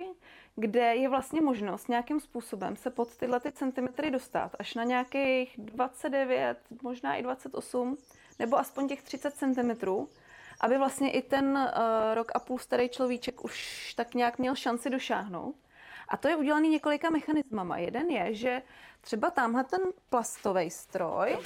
kde 0.55 0.95
je 0.95 1.09
vlastně 1.09 1.41
možnost 1.41 1.89
nějakým 1.89 2.19
způsobem 2.19 2.75
se 2.75 2.89
pod 2.89 3.17
tyhle 3.17 3.39
ty 3.39 3.51
centimetry 3.51 4.11
dostat 4.11 4.55
až 4.59 4.73
na 4.73 4.83
nějakých 4.83 5.55
29, 5.57 6.57
možná 6.81 7.15
i 7.15 7.23
28, 7.23 7.97
nebo 8.39 8.59
aspoň 8.59 8.87
těch 8.87 9.01
30 9.01 9.33
cm 9.33 10.07
aby 10.59 10.77
vlastně 10.77 11.11
i 11.11 11.21
ten 11.21 11.45
uh, 11.57 12.13
rok 12.13 12.31
a 12.35 12.39
půl 12.39 12.59
starý 12.59 12.89
človíček 12.89 13.43
už 13.43 13.93
tak 13.93 14.13
nějak 14.13 14.39
měl 14.39 14.55
šanci 14.55 14.89
došáhnout. 14.89 15.55
A 16.07 16.17
to 16.17 16.27
je 16.27 16.35
udělaný 16.35 16.69
několika 16.69 17.09
mechanismama. 17.09 17.77
Jeden 17.77 18.09
je, 18.09 18.33
že 18.33 18.61
třeba 19.01 19.31
tamhle 19.31 19.63
ten 19.63 19.79
plastový 20.09 20.69
stroj, 20.69 21.37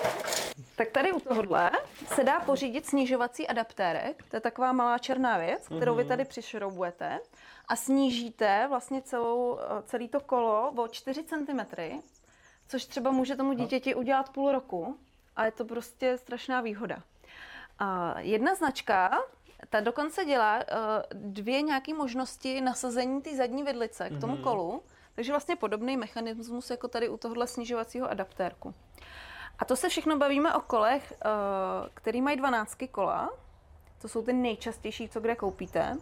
tak 0.76 0.90
tady 0.90 1.12
u 1.12 1.20
tohohle 1.20 1.72
se 2.06 2.24
dá 2.24 2.40
pořídit 2.40 2.86
snižovací 2.86 3.48
adaptérek. 3.48 4.24
To 4.30 4.36
je 4.36 4.40
taková 4.40 4.72
malá 4.72 4.98
černá 4.98 5.38
věc, 5.38 5.66
kterou 5.66 5.96
vy 5.96 6.06
tady 6.06 6.26
přišroubujete 6.26 7.20
a 7.68 7.76
snížíte 7.76 8.66
vlastně 8.70 9.02
celou, 9.02 9.60
eh, 9.60 9.82
celý 9.86 10.08
to 10.08 10.20
kolo 10.20 10.72
o 10.72 10.88
4 10.88 11.24
cm, 11.24 11.60
což 12.68 12.86
třeba 12.86 13.12
může 13.12 13.36
tomu 13.36 13.54
dítěti 13.54 13.96
udělat 13.96 14.30
půl 14.30 14.52
roku 14.52 14.98
a 15.36 15.46
je 15.46 15.52
to 15.52 15.66
prostě 15.66 16.18
strašná 16.18 16.62
výhoda. 16.62 17.04
A 17.82 18.20
jedna 18.20 18.56
značka, 18.56 19.20
ta 19.70 19.80
dokonce 19.80 20.26
dělá 20.26 20.58
uh, 20.58 20.64
dvě 21.14 21.62
nějaké 21.62 21.94
možnosti 21.94 22.62
nasazení 22.62 23.22
té 23.22 23.36
zadní 23.36 23.64
vidlice 23.64 24.10
k 24.10 24.22
tomu 24.22 24.38
kolu, 24.38 24.84
takže 25.16 25.32
vlastně 25.32 25.56
podobný 25.56 25.98
mechanismus 25.98 26.70
jako 26.70 26.88
tady 26.88 27.10
u 27.10 27.18
tohohle 27.18 27.48
snižovacího 27.48 28.10
adaptérku. 28.10 28.74
A 29.60 29.66
to 29.66 29.76
se 29.76 29.90
všechno 29.90 30.18
bavíme 30.18 30.54
o 30.54 30.62
kolech, 30.62 31.14
uh, 31.26 31.90
který 31.94 32.22
mají 32.22 32.38
12 32.38 32.78
kola. 32.92 33.30
To 34.02 34.08
jsou 34.08 34.22
ty 34.22 34.34
nejčastější, 34.34 35.10
co 35.10 35.20
kde 35.20 35.36
koupíte. 35.36 35.98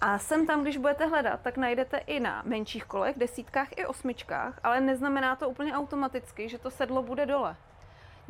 A 0.00 0.18
sem 0.18 0.46
tam, 0.46 0.62
když 0.62 0.76
budete 0.76 1.06
hledat, 1.06 1.40
tak 1.40 1.56
najdete 1.56 1.98
i 1.98 2.20
na 2.20 2.42
menších 2.46 2.84
kolech, 2.84 3.18
desítkách 3.18 3.68
i 3.76 3.86
osmičkách, 3.86 4.60
ale 4.62 4.80
neznamená 4.80 5.36
to 5.36 5.48
úplně 5.48 5.74
automaticky, 5.74 6.48
že 6.48 6.58
to 6.58 6.70
sedlo 6.70 7.02
bude 7.02 7.26
dole. 7.26 7.56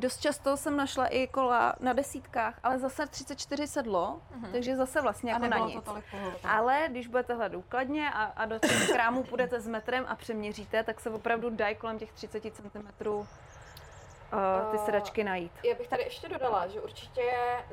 Dost 0.00 0.20
často 0.20 0.56
jsem 0.56 0.76
našla 0.76 1.06
i 1.06 1.26
kola 1.26 1.74
na 1.80 1.92
desítkách, 1.92 2.60
ale 2.62 2.78
zase 2.78 3.06
34 3.06 3.66
sedlo, 3.66 4.20
mm-hmm. 4.32 4.52
takže 4.52 4.76
zase 4.76 5.00
vlastně 5.00 5.32
jako 5.32 5.46
na 5.46 5.58
nic. 5.58 5.84
to. 5.84 5.96
Ale 6.44 6.88
když 6.90 7.06
budete 7.06 7.34
hledat 7.34 7.52
důkladně 7.52 8.10
a, 8.10 8.24
a 8.24 8.46
do 8.46 8.58
těch 8.58 8.90
krámů 8.90 9.22
půjdete 9.22 9.60
s 9.60 9.68
metrem 9.68 10.04
a 10.08 10.16
přeměříte, 10.16 10.82
tak 10.82 11.00
se 11.00 11.10
opravdu 11.10 11.50
dají 11.50 11.76
kolem 11.76 11.98
těch 11.98 12.12
30 12.12 12.42
cm 12.54 13.08
ty 14.70 14.78
sedačky 14.78 15.24
najít. 15.24 15.52
Já 15.64 15.74
bych 15.74 15.88
tady 15.88 16.02
ještě 16.02 16.28
dodala, 16.28 16.66
že 16.66 16.80
určitě 16.80 17.22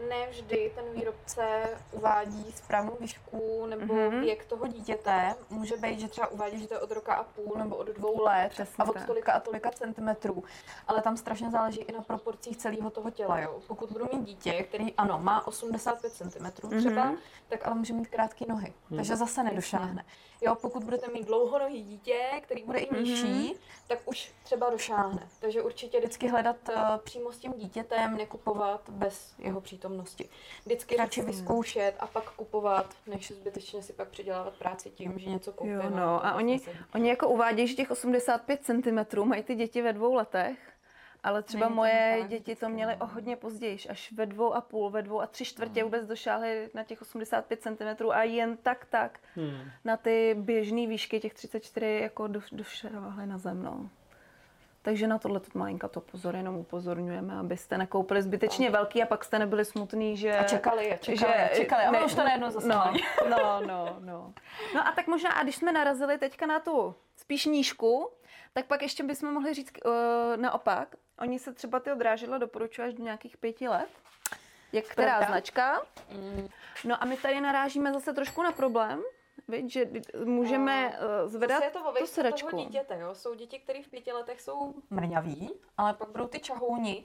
ne 0.09 0.27
vždy 0.29 0.71
ten 0.75 0.85
výrobce 0.93 1.61
uvádí 1.91 2.51
správnou 2.55 2.97
výšku 2.99 3.65
nebo 3.65 3.93
Mhm. 3.93 4.01
mm-hmm. 4.01 4.19
věk 4.21 4.45
toho 4.45 4.67
dítěte. 4.67 5.35
Může 5.49 5.77
být, 5.77 5.99
že 5.99 6.07
třeba 6.07 6.27
uvádí, 6.27 6.61
že 6.61 6.67
to 6.67 6.73
je 6.73 6.79
od 6.79 6.91
roka 6.91 7.13
a 7.15 7.23
půl 7.23 7.53
nebo 7.57 7.75
od 7.75 7.87
dvou 7.87 8.23
let 8.23 8.49
Přesně 8.49 8.83
a 8.83 8.89
od 8.89 9.05
tolika 9.05 9.31
a 9.33 9.39
tolika 9.39 9.71
centimetrů. 9.71 10.43
Ale 10.87 11.01
tam 11.01 11.17
strašně 11.17 11.51
záleží 11.51 11.79
i 11.81 11.91
na 11.91 12.01
proporcích 12.01 12.57
celého 12.57 12.89
toho 12.89 13.09
těla. 13.11 13.39
Jo. 13.39 13.59
Pokud 13.67 13.91
budu 13.91 14.05
mít 14.13 14.23
dítě, 14.25 14.63
který 14.63 14.93
ano, 14.93 15.19
má 15.19 15.47
85 15.47 16.13
cm 16.13 16.29
třeba, 16.77 17.05
Mhm. 17.05 17.15
mm-hmm. 17.15 17.17
tak 17.47 17.65
ale 17.67 17.75
může 17.75 17.93
mít 17.93 18.07
krátké 18.07 18.45
nohy. 18.49 18.73
Takže 18.95 19.15
zase 19.15 19.43
nedošáhne. 19.43 20.05
Jo, 20.41 20.55
pokud 20.55 20.83
budete 20.83 21.11
mít 21.11 21.27
dlouhonohý 21.27 21.83
dítě, 21.83 22.19
který 22.41 22.63
bude 22.63 22.79
i 22.79 22.95
nižší, 22.99 23.55
tak 23.87 23.99
už 24.05 24.31
třeba 24.43 24.69
došáhne. 24.69 25.27
Takže 25.39 25.61
určitě 25.61 25.99
vždycky 25.99 26.27
hledat 26.27 26.55
uh, 26.69 26.75
přímo 26.97 27.31
s 27.31 27.37
tím 27.37 27.53
dítětem, 27.53 28.17
nekupovat 28.17 28.89
bez 28.89 29.35
jeho 29.39 29.61
přítomnosti. 29.61 30.29
Vždycky 30.65 30.97
radši 30.97 31.21
vyzkoušet 31.21 31.93
a 31.99 32.07
pak 32.07 32.29
kupovat, 32.29 32.95
než 33.07 33.31
zbytečně 33.31 33.83
si 33.83 33.93
pak 33.93 34.09
předělávat 34.09 34.53
práci 34.53 34.89
tím, 34.89 35.19
že 35.19 35.29
něco 35.29 35.51
koupím. 35.51 35.73
Jo, 35.73 35.81
to 35.81 35.89
no. 35.89 36.25
A 36.25 36.31
vůbec 36.31 36.37
oni, 36.37 36.61
oni 36.95 37.09
jako 37.09 37.29
uvádějí, 37.29 37.67
že 37.67 37.75
těch 37.75 37.91
85 37.91 38.59
cm 38.63 39.23
mají 39.23 39.43
ty 39.43 39.55
děti 39.55 39.81
ve 39.81 39.93
dvou 39.93 40.13
letech, 40.13 40.57
ale 41.27 41.43
třeba 41.43 41.65
Není 41.65 41.71
to 41.71 41.75
moje 41.75 42.17
tak 42.19 42.29
děti 42.29 42.55
to 42.55 42.69
měly 42.69 42.95
no. 42.99 43.05
o 43.05 43.07
hodně 43.07 43.35
později, 43.35 43.77
až 43.89 44.11
ve 44.11 44.25
dvou 44.25 44.53
a 44.53 44.61
půl, 44.61 44.89
ve 44.89 45.01
dvou 45.01 45.21
a 45.21 45.27
tři 45.27 45.45
čtvrtě 45.45 45.83
vůbec 45.83 46.07
došáhly 46.07 46.69
na 46.73 46.83
těch 46.83 47.01
85 47.01 47.61
cm 47.61 48.09
a 48.11 48.23
jen 48.23 48.57
tak 48.57 48.85
tak 48.85 49.19
Hmm. 49.35 49.71
na 49.85 49.97
ty 49.97 50.35
běžné 50.39 50.87
výšky 50.87 51.19
těch 51.19 51.33
34 51.33 51.99
jako 52.01 52.27
do, 52.27 52.39
došáhly 52.51 53.27
na 53.27 53.37
zem, 53.37 53.63
no. 53.63 53.89
Takže 54.81 55.07
na 55.07 55.17
tohle 55.19 55.41
malinka 55.53 55.87
to 55.87 56.01
pozor, 56.01 56.35
jenom 56.35 56.55
upozorňujeme, 56.55 57.39
abyste 57.39 57.77
nekoupili 57.77 58.21
zbytečně 58.21 58.69
velký 58.69 59.03
a 59.03 59.05
pak 59.05 59.23
jste 59.23 59.39
nebyli 59.39 59.65
smutný, 59.65 60.17
že... 60.17 60.37
A 60.37 60.43
čekali, 60.43 60.93
a 60.93 60.97
čekali, 60.97 61.33
a 61.33 61.47
čekali. 61.47 61.83
A 61.83 61.89
ono 61.89 62.05
už 62.05 62.15
to 62.15 62.23
najednou 62.23 62.49
zase 62.49 62.67
no, 62.67 62.93
no, 63.29 63.61
no, 63.67 63.97
no. 63.99 64.33
No 64.75 64.87
a 64.87 64.91
tak 64.91 65.07
možná, 65.07 65.31
a 65.31 65.43
když 65.43 65.55
jsme 65.55 65.71
narazili 65.71 66.17
teďka 66.17 66.45
na 66.45 66.59
tu 66.59 66.95
spíš 67.15 67.45
nížku, 67.45 68.09
tak 68.57 68.65
pak 68.65 68.81
ještě 68.81 69.03
bychom 69.03 69.33
mohli 69.33 69.53
říct 69.53 69.71
uh, 69.85 69.91
naopak. 70.35 70.95
Oni 71.19 71.39
se 71.39 71.53
třeba 71.53 71.79
ty 71.79 71.91
odrážidla 71.91 72.37
doporučují 72.37 72.87
až 72.87 72.93
do 72.93 73.03
nějakých 73.03 73.37
pěti 73.37 73.67
let. 73.67 73.89
Jak 74.73 74.85
která 74.85 75.17
Pravda. 75.17 75.27
značka. 75.27 75.81
No 76.83 77.03
a 77.03 77.05
my 77.05 77.17
tady 77.17 77.41
narážíme 77.41 77.93
zase 77.93 78.13
trošku 78.13 78.43
na 78.43 78.51
problém, 78.51 79.03
viď, 79.47 79.71
že 79.71 79.89
můžeme 80.25 80.99
uh, 81.23 81.29
zvedat 81.29 81.63
je 81.63 81.69
to 81.69 81.93
tu 81.99 82.05
sedačku. 82.07 82.49
toho 82.49 82.63
dítěte, 82.63 82.99
jo. 82.99 83.15
Jsou 83.15 83.33
děti, 83.33 83.59
které 83.59 83.83
v 83.83 83.87
pěti 83.87 84.11
letech 84.11 84.41
jsou 84.41 84.73
mrňaví, 84.89 85.51
ale 85.77 85.93
pak 85.93 86.09
budou 86.09 86.27
ty 86.27 86.39
čahouni. 86.39 87.03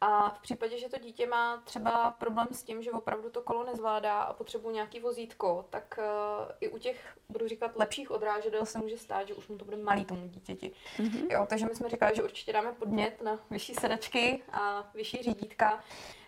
A 0.00 0.30
v 0.30 0.38
případě, 0.38 0.78
že 0.78 0.88
to 0.88 0.98
dítě 0.98 1.26
má 1.26 1.62
třeba 1.64 2.10
problém 2.10 2.46
s 2.52 2.62
tím, 2.62 2.82
že 2.82 2.90
opravdu 2.90 3.30
to 3.30 3.42
kolo 3.42 3.64
nezvládá 3.64 4.20
a 4.20 4.32
potřebuje 4.32 4.74
nějaký 4.74 5.00
vozítko, 5.00 5.66
tak 5.70 5.98
uh, 5.98 6.52
i 6.60 6.68
u 6.68 6.78
těch, 6.78 7.18
budu 7.28 7.48
říkat, 7.48 7.76
lepších 7.76 8.10
odrážedel 8.10 8.66
se 8.66 8.78
může 8.78 8.98
stát, 8.98 9.28
že 9.28 9.34
už 9.34 9.48
mu 9.48 9.58
to 9.58 9.64
bude 9.64 9.76
malý 9.76 10.04
tomu 10.04 10.28
dítěti. 10.28 10.72
Mm-hmm. 10.96 11.26
Jo, 11.30 11.46
takže 11.48 11.66
my 11.66 11.74
jsme 11.74 11.88
říkali, 11.88 12.16
že 12.16 12.22
určitě 12.22 12.52
dáme 12.52 12.72
podnět 12.72 13.22
na 13.22 13.38
vyšší 13.50 13.74
sedačky 13.74 14.42
a 14.52 14.90
vyšší 14.94 15.22
řídítka. 15.22 15.84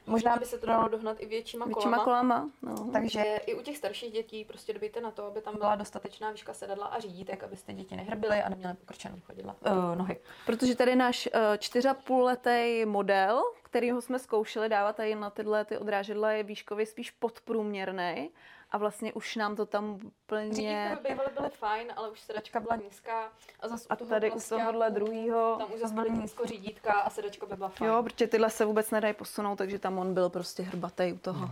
Možná 0.06 0.36
by 0.36 0.44
se 0.44 0.58
to 0.58 0.66
dalo 0.66 0.88
dohnat 0.88 1.16
i 1.20 1.26
většíma, 1.26 1.66
Většíma 1.66 2.04
kolama. 2.04 2.50
No. 2.62 2.90
takže 2.92 3.22
i 3.22 3.54
u 3.54 3.62
těch 3.62 3.76
starších 3.76 4.12
dětí 4.12 4.44
prostě 4.44 4.72
dbejte 4.72 5.00
na 5.00 5.10
to, 5.10 5.24
aby 5.24 5.40
tam 5.40 5.56
byla 5.58 5.76
dostatečná 5.76 6.30
výška 6.30 6.54
sedadla 6.54 6.86
a 6.86 7.00
řídítek, 7.00 7.44
abyste 7.44 7.72
děti 7.72 7.96
nehrbily 7.96 8.42
a 8.42 8.48
neměly 8.48 8.74
pokrčené 8.74 9.20
chodidla, 9.20 9.56
uh, 9.66 9.96
nohy. 9.96 10.18
Protože 10.46 10.76
tady 10.76 10.96
náš 10.96 11.28
uh, 11.34 11.40
čtyř 11.58 11.84
a 11.84 11.94
půl 11.94 12.24
letý 12.24 12.84
model, 12.84 13.42
kterýho 13.62 14.00
jsme 14.00 14.18
zkoušeli 14.18 14.68
dávat 14.68 14.96
tady 14.96 15.14
na 15.14 15.30
tyhle 15.30 15.64
ty 15.64 15.78
odrážedla, 15.78 16.30
je 16.32 16.42
výškově 16.42 16.86
spíš 16.86 17.10
podprůměrný 17.10 18.30
a 18.72 18.78
vlastně 18.78 19.12
už 19.12 19.37
nám 19.37 19.56
to 19.56 19.66
tam 19.66 19.98
úplně... 20.04 20.98
By 21.02 21.08
bývaly 21.08 21.30
byly 21.37 21.50
fajn, 21.50 21.92
ale 21.96 22.11
už 22.11 22.20
sedačka 22.20 22.61
byla 22.61 22.76
nízká 22.76 23.32
a 23.61 23.68
zase 23.68 23.87
A 23.90 23.96
tady 23.96 24.32
u 24.32 24.40
tohohle 24.48 24.90
druhýho... 24.90 25.56
tam 25.58 25.72
už 25.72 25.80
zase 25.80 25.94
byly 25.94 26.11
nízko 26.11 26.46
řídítka 26.46 26.92
a 26.92 27.11
sedačka 27.11 27.46
by 27.46 27.56
byla 27.56 27.68
fajn. 27.68 27.90
Jo, 27.90 28.02
protože 28.02 28.26
tyhle 28.26 28.50
se 28.50 28.64
vůbec 28.64 28.90
nedají 28.90 29.14
posunout, 29.14 29.56
takže 29.56 29.78
tam 29.78 29.98
on 29.98 30.14
byl 30.14 30.30
prostě 30.30 30.62
hrbatý 30.62 31.12
u 31.12 31.18
toho. 31.18 31.50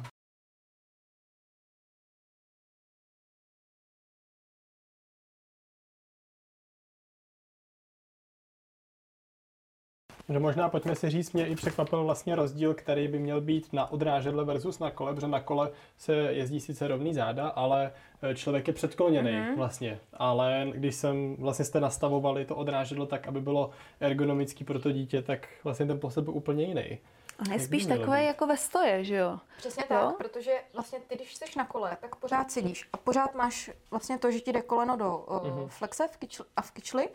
Že 10.30 10.38
možná 10.38 10.68
pojďme 10.68 10.94
si 10.94 11.10
říct, 11.10 11.32
mě 11.32 11.46
i 11.46 11.56
překvapil 11.56 12.04
vlastně 12.04 12.36
rozdíl, 12.36 12.74
který 12.74 13.08
by 13.08 13.18
měl 13.18 13.40
být 13.40 13.72
na 13.72 13.92
odrážedle 13.92 14.44
versus 14.44 14.78
na 14.78 14.90
kole, 14.90 15.14
protože 15.14 15.26
na 15.26 15.40
kole 15.40 15.70
se 15.98 16.14
jezdí 16.14 16.60
sice 16.60 16.88
rovný 16.88 17.14
záda, 17.14 17.48
ale 17.48 17.92
e, 18.22 18.34
člověk 18.34 18.68
je 18.68 18.74
předkloněný 18.74 19.30
mm-hmm. 19.30 19.56
vlastně. 19.56 20.00
Ale 20.12 20.66
když 20.74 20.94
jsem 20.94 21.36
vlastně 21.36 21.64
jste 21.64 21.80
nastavovali 21.80 22.44
to 22.44 22.56
odrážedlo 22.56 23.06
tak, 23.06 23.28
aby 23.28 23.40
bylo 23.40 23.70
ergonomický 24.00 24.64
pro 24.64 24.78
to 24.78 24.92
dítě, 24.92 25.22
tak 25.22 25.48
vlastně 25.64 25.86
ten 25.86 26.00
pohled 26.00 26.24
byl 26.24 26.34
úplně 26.34 26.64
jiný. 26.64 26.98
On 27.46 27.52
je 27.52 27.60
spíš 27.60 27.86
mělo 27.86 28.00
takový 28.00 28.18
být? 28.18 28.26
jako 28.26 28.46
ve 28.46 28.56
stoje, 28.56 29.04
že 29.04 29.16
jo? 29.16 29.38
Přesně 29.58 29.82
Jo? 29.82 29.86
tak, 29.88 30.16
protože 30.16 30.52
vlastně 30.74 30.98
ty, 31.08 31.16
když 31.16 31.34
jsi 31.34 31.44
na 31.56 31.64
kole, 31.64 31.96
tak 32.00 32.16
pořád 32.16 32.50
sedíš 32.50 32.88
a 32.92 32.96
pořád 32.96 33.34
máš 33.34 33.70
vlastně 33.90 34.18
to, 34.18 34.30
že 34.30 34.40
ti 34.40 34.52
jde 34.52 34.62
koleno 34.62 34.96
do 34.96 35.16
uh, 35.18 35.46
Mhm. 35.48 35.68
flexe 35.68 36.08
v 36.08 36.16
kyčli, 36.16 36.44
a 36.56 36.62
v 36.62 36.70
kyčli 36.70 37.08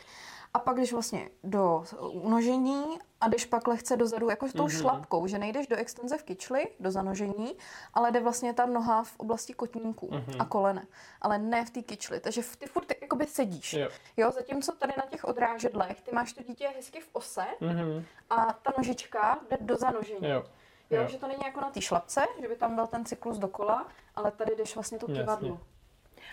a 0.56 0.60
pak 0.60 0.78
jdeš 0.78 0.94
vlastně 0.94 1.30
do 1.44 1.84
unožení 2.12 2.84
a 3.22 3.28
jdeš 3.28 3.46
pak 3.46 3.68
lehce 3.68 3.98
dozadu 3.98 4.30
jako 4.30 4.48
s 4.48 4.54
tou 4.54 4.64
Mhm. 4.64 4.72
šlapkou, 4.72 5.28
že 5.28 5.40
nejdeš 5.40 5.68
do 5.68 5.76
extenze 5.76 6.18
v 6.18 6.24
kyčli, 6.24 6.68
do 6.80 6.92
zanožení, 6.92 7.58
ale 7.94 8.12
jde 8.12 8.20
vlastně 8.20 8.54
ta 8.54 8.66
noha 8.66 9.04
v 9.04 9.14
oblasti 9.18 9.54
kotníků 9.54 10.10
Mhm. 10.12 10.42
a 10.42 10.46
kolene, 10.46 10.86
ale 11.22 11.38
ne 11.38 11.66
v 11.66 11.70
té 11.70 11.82
kyčli, 11.82 12.20
takže 12.20 12.42
v- 12.42 12.56
ty 12.56 12.66
furt 12.66 12.86
jakoby 13.02 13.26
sedíš. 13.26 13.74
Jo. 13.74 13.90
Jo, 14.18 14.32
zatímco 14.32 14.72
tady 14.72 14.94
na 14.98 15.04
těch 15.10 15.24
odrážedlech 15.26 16.02
ty 16.02 16.12
máš 16.12 16.34
to 16.34 16.44
dítě 16.44 16.68
hezky 16.76 17.00
v 17.00 17.10
ose 17.14 17.46
Mm-hmm. 17.62 18.04
a 18.30 18.54
ta 18.54 18.74
nožička 18.78 19.40
jde 19.50 19.58
do 19.62 19.76
zanožení. 19.76 20.28
Jo. 20.30 20.44
Jo, 20.90 21.02
Jo. 21.02 21.08
že 21.08 21.18
to 21.18 21.28
není 21.28 21.42
jako 21.46 21.62
na 21.62 21.70
té 21.70 21.82
šlapce, 21.82 22.26
že 22.42 22.48
by 22.48 22.56
tam 22.56 22.76
byl 22.76 22.88
ten 22.88 23.06
cyklus 23.06 23.38
dokola, 23.38 23.88
ale 24.16 24.32
tady 24.32 24.56
jdeš 24.56 24.76
vlastně 24.76 24.98
to 25.00 25.06
Jasně. 25.10 25.24
kivadlo. 25.24 25.60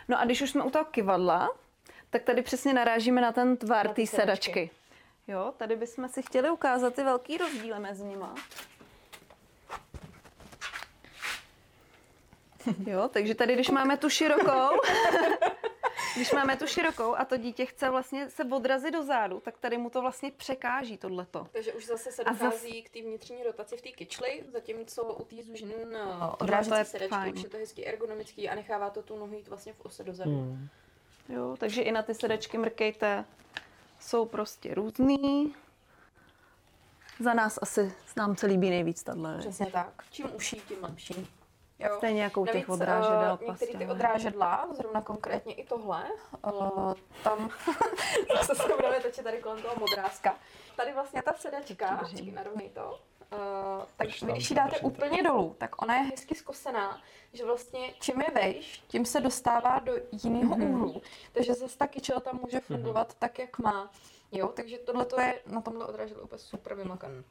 No 0.08 0.20
a 0.20 0.24
když 0.24 0.42
už 0.42 0.50
jsme 0.50 0.62
u 0.64 0.70
toho 0.70 0.84
kivadla, 0.84 1.50
tak 2.12 2.22
tady 2.22 2.42
přesně 2.42 2.72
narážíme 2.74 3.20
na 3.20 3.32
ten 3.32 3.56
tvar 3.56 3.88
té 3.88 3.94
ty 3.94 4.06
sedačky. 4.06 4.50
sedačky. 4.52 4.70
Jo, 5.28 5.54
tady 5.56 5.76
bychom 5.76 6.08
si 6.08 6.22
chtěli 6.22 6.50
ukázat 6.50 6.94
ty 6.94 7.04
velký 7.04 7.38
rozdíly 7.38 7.80
mezi 7.80 8.04
nima. 8.04 8.34
Jo, 12.86 13.08
takže 13.12 13.34
tady, 13.34 13.54
když 13.54 13.70
máme 13.70 13.96
tu 13.96 14.08
širokou, 14.08 14.80
když 16.16 16.32
máme 16.32 16.56
tu 16.56 16.66
širokou 16.66 17.14
a 17.14 17.24
to 17.24 17.36
dítě 17.36 17.66
chce 17.66 17.90
vlastně 17.90 18.30
se 18.30 18.44
odrazit 18.44 18.94
do 18.94 19.02
zádu, 19.02 19.40
tak 19.40 19.58
tady 19.58 19.78
mu 19.78 19.90
to 19.90 20.00
vlastně 20.00 20.30
překáží 20.30 20.98
tohleto. 20.98 21.46
Takže 21.52 21.72
už 21.72 21.86
zase 21.86 22.12
se 22.12 22.22
zas- 22.22 22.38
dochází 22.38 22.82
k 22.82 22.90
té 22.90 23.00
vnitřní 23.00 23.42
rotaci 23.42 23.76
v 23.76 23.82
té 23.82 23.88
kyčli, 23.88 24.44
zatímco 24.52 25.04
u 25.04 25.24
té 25.24 25.42
zužin 25.42 25.70
je 25.70 25.86
odrážecí 26.38 26.90
sedačky 26.90 27.32
už 27.32 27.42
je 27.42 27.48
to 27.48 27.56
hezky 27.56 27.86
ergonomický 27.86 28.48
a 28.48 28.54
nechává 28.54 28.90
to 28.90 29.02
tu 29.02 29.18
nohu 29.18 29.34
jít 29.34 29.48
vlastně 29.48 29.72
v 29.72 29.80
ose 29.80 30.04
dozadu. 30.04 30.30
Hmm. 30.30 30.68
Jo, 31.28 31.56
takže 31.58 31.82
i 31.82 31.92
na 31.92 32.02
ty 32.02 32.14
sedačky 32.14 32.58
mrkejte. 32.58 33.24
Jsou 34.00 34.26
prostě 34.26 34.74
různý. 34.74 35.54
Za 37.20 37.34
nás 37.34 37.58
asi 37.62 37.94
nám 38.16 38.36
se 38.36 38.46
líbí 38.46 38.70
nejvíc 38.70 39.02
tahle. 39.02 39.38
Přesně 39.38 39.66
tak. 39.66 40.04
Čím 40.10 40.34
uší, 40.34 40.56
tím 40.68 40.78
lepší. 40.82 41.28
Jo. 41.78 41.94
Stejně 41.96 42.22
jako 42.22 42.40
u 42.40 42.46
těch 42.46 42.68
odrážedel. 42.68 43.38
uh, 43.42 43.48
některé 43.48 43.78
ty 43.78 43.86
odrážedla, 43.86 44.68
zrovna 44.72 45.02
konkrétně 45.02 45.54
i 45.54 45.66
tohle, 45.66 46.04
uh, 46.52 46.94
tam 47.24 47.50
zase 48.36 48.54
se 48.54 48.68
budeme 48.76 49.00
točit 49.00 49.24
tady 49.24 49.38
kolem 49.38 49.62
toho 49.62 49.74
modrázka. 49.78 50.36
Tady 50.76 50.92
vlastně 50.92 51.22
ta 51.22 51.32
sedačka, 51.32 52.08
narovnej 52.32 52.68
to, 52.68 53.00
uh, 53.32 53.84
tak 53.96 54.06
Drž 54.06 54.20
vy, 54.22 54.26
tam, 54.26 54.36
když 54.36 54.50
ji 54.50 54.56
dáte 54.56 54.78
úplně 54.78 55.22
dolů, 55.22 55.54
tak 55.58 55.82
ona 55.82 55.96
je 55.96 56.02
hezky 56.02 56.34
zkosená, 56.34 57.02
že 57.32 57.44
vlastně 57.44 57.94
čím 58.00 58.20
je 58.20 58.30
vejš, 58.30 58.82
tím 58.88 59.04
se 59.04 59.20
dostává 59.20 59.78
do 59.78 59.92
jiného 60.24 60.56
Mhm. 60.56 60.74
úhlu. 60.74 61.02
Takže 61.32 61.54
zase 61.54 61.78
ta 61.78 61.86
kyčela 61.86 62.20
tam 62.20 62.40
může 62.42 62.60
fungovat 62.60 63.14
tak, 63.18 63.38
jak 63.38 63.58
má. 63.58 63.90
Jo, 64.32 64.48
takže 64.48 64.78
tohle 64.78 65.06
je 65.24 65.40
na 65.46 65.60
tomhle 65.60 65.86
odrážedlu 65.86 66.22
úplně 66.22 66.38
super 66.38 66.74
vymakaný. 66.74 67.24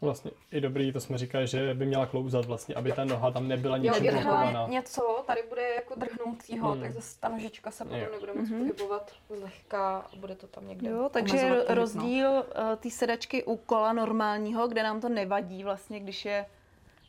Vlastně 0.00 0.30
i 0.52 0.60
dobrý, 0.60 0.92
to 0.92 1.00
jsme 1.00 1.18
říkali, 1.18 1.46
že 1.46 1.74
by 1.74 1.86
měla 1.86 2.06
klouzat 2.06 2.44
vlastně, 2.44 2.74
aby 2.74 2.92
ta 2.92 3.04
noha 3.04 3.30
tam 3.30 3.48
nebyla 3.48 3.76
Jo, 3.76 3.82
ničím 3.82 4.00
kdybyhle 4.00 4.22
blokovaná. 4.24 4.66
něco 4.68 5.24
tady 5.26 5.42
bude 5.48 5.62
jako 5.74 5.94
drhnoucího, 5.94 6.70
Hmm. 6.72 6.80
tak 6.82 6.92
zase 6.92 7.20
ta 7.20 7.28
nožička 7.28 7.70
se 7.70 7.84
potom 7.84 8.00
Jo. 8.00 8.06
nebude 8.12 8.32
moc 8.34 8.48
Mhm. 8.50 8.58
pohybovat 8.58 9.12
zlehka 9.38 9.98
a 9.98 10.16
bude 10.16 10.34
to 10.36 10.46
tam 10.46 10.68
někde 10.68 10.90
Jo, 10.90 11.08
takže 11.12 11.48
no. 11.68 11.74
rozdíl 11.74 12.30
uh, 12.30 12.42
té 12.76 12.90
sedačky 12.90 13.44
u 13.44 13.56
kola 13.56 13.92
normálního, 13.92 14.68
kde 14.68 14.82
nám 14.82 15.00
to 15.00 15.08
nevadí 15.08 15.64
vlastně, 15.64 16.00
když 16.00 16.24
je, 16.24 16.46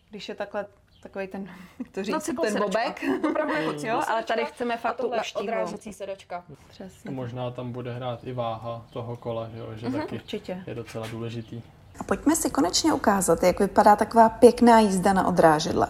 když 0.10 0.30
je 0.30 0.36
takhle 0.36 0.66
takový 1.04 1.28
ten, 1.28 1.50
jak 1.80 1.90
to 1.90 2.04
říct, 2.04 2.14
ten 2.14 2.22
cyklosedačka. 2.22 2.66
bobek. 2.66 3.04
Opravdu 3.30 3.54
jako 3.54 3.74
jo, 3.88 4.02
ale 4.08 4.24
tady 4.24 4.46
chceme 4.46 4.74
a 4.74 4.78
fakt 4.78 4.98
tu 4.98 5.12
odrážecí 5.36 5.94
sedačka. 5.94 6.46
Přesně. 6.70 7.12
Možná 7.12 7.52
tam 7.52 7.72
bude 7.72 7.94
hrát 7.94 8.24
i 8.24 8.34
váha 8.34 8.86
toho 8.94 9.18
kola, 9.18 9.50
že, 9.50 9.58
jo, 9.60 9.68
že 9.76 9.90
taky 9.90 10.16
Určitě. 10.16 10.64
je 10.68 10.76
docela 10.76 11.08
důležitý. 11.08 11.62
A 12.00 12.04
pojďme 12.04 12.36
si 12.36 12.50
konečně 12.50 12.94
ukázat, 12.94 13.44
jak 13.44 13.60
vypadá 13.60 13.96
taková 13.96 14.30
pěkná 14.30 14.80
jízda 14.80 15.14
na 15.14 15.28
odrážedle. 15.28 15.88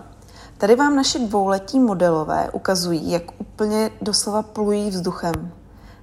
Tady 0.58 0.76
vám 0.76 0.96
naši 0.96 1.20
dvouletí 1.20 1.80
modelové 1.80 2.50
ukazují, 2.54 3.12
jak 3.12 3.24
úplně 3.38 3.92
doslova 4.02 4.44
plují 4.44 4.90
vzduchem. 4.90 5.52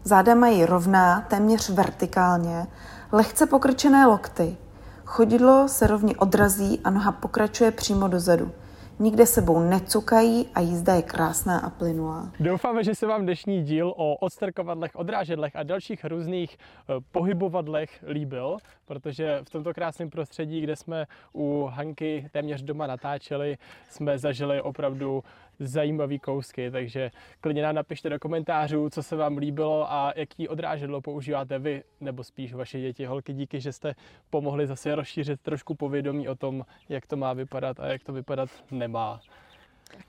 Záda 0.05 0.35
mají 0.35 0.67
rovná, 0.67 1.21
téměř 1.21 1.71
vertikálně, 1.71 2.67
lehce 3.13 3.47
pokrčené 3.47 4.07
lokty. 4.07 4.57
Chodidlo 5.05 5.69
se 5.69 5.87
rovně 5.87 6.17
odrazí 6.17 6.81
a 6.85 6.91
noha 6.91 7.13
pokračuje 7.13 7.71
přímo 7.71 8.09
dozadu. 8.09 8.51
Nikde 8.99 9.27
sebou 9.27 9.61
necukají 9.61 10.49
a 10.55 10.61
jízda 10.61 10.95
je 10.95 11.03
krásná 11.03 11.59
a 11.59 11.71
plynulá. 11.71 12.33
Doufáme, 12.41 12.85
že 12.85 12.95
se 12.95 13.07
vám 13.07 13.23
dnešní 13.23 13.63
díl 13.63 13.95
o 13.97 14.17
odstrkovadlech, 14.17 14.91
odrážedlech 14.95 15.57
a 15.57 15.63
dalších 15.63 16.05
různých 16.05 16.57
eh, 16.59 16.95
pohybovadlech 17.13 18.05
líbil, 18.09 18.57
protože 18.85 19.41
v 19.43 19.51
tomto 19.51 19.75
krásném 19.75 20.11
prostředí, 20.11 20.61
kde 20.61 20.77
jsme 20.77 21.07
u 21.35 21.69
Hanky 21.73 22.29
téměř 22.33 22.63
doma 22.63 22.87
natáčeli, 22.87 23.59
jsme 23.91 24.19
zažili 24.19 24.63
opravdu 24.63 25.25
zajímavý 25.59 26.19
kousky, 26.19 26.71
takže 26.71 27.11
klidně 27.41 27.63
nám 27.63 27.75
napište 27.75 28.11
do 28.11 28.19
komentářů, 28.19 28.91
co 28.91 29.03
se 29.03 29.17
vám 29.17 29.39
líbilo 29.39 29.93
a 29.93 30.13
jaký 30.17 30.49
odrážedlo 30.49 31.01
používáte 31.01 31.59
vy, 31.59 31.83
nebo 32.01 32.25
spíš 32.25 32.55
vaše 32.55 32.81
děti. 32.81 33.05
Holky, 33.05 33.33
díky, 33.33 33.61
že 33.61 33.73
jste 33.73 33.95
pomohli 34.31 34.67
zase 34.67 34.95
rozšířit 34.95 35.41
trošku 35.41 35.75
povědomí 35.75 36.29
o 36.29 36.35
tom, 36.35 36.65
jak 36.89 37.07
to 37.07 37.17
má 37.17 37.33
vypadat 37.33 37.81
a 37.81 37.87
jak 37.87 38.05
to 38.05 38.13
vypadat 38.13 38.51
nemá. 38.71 39.21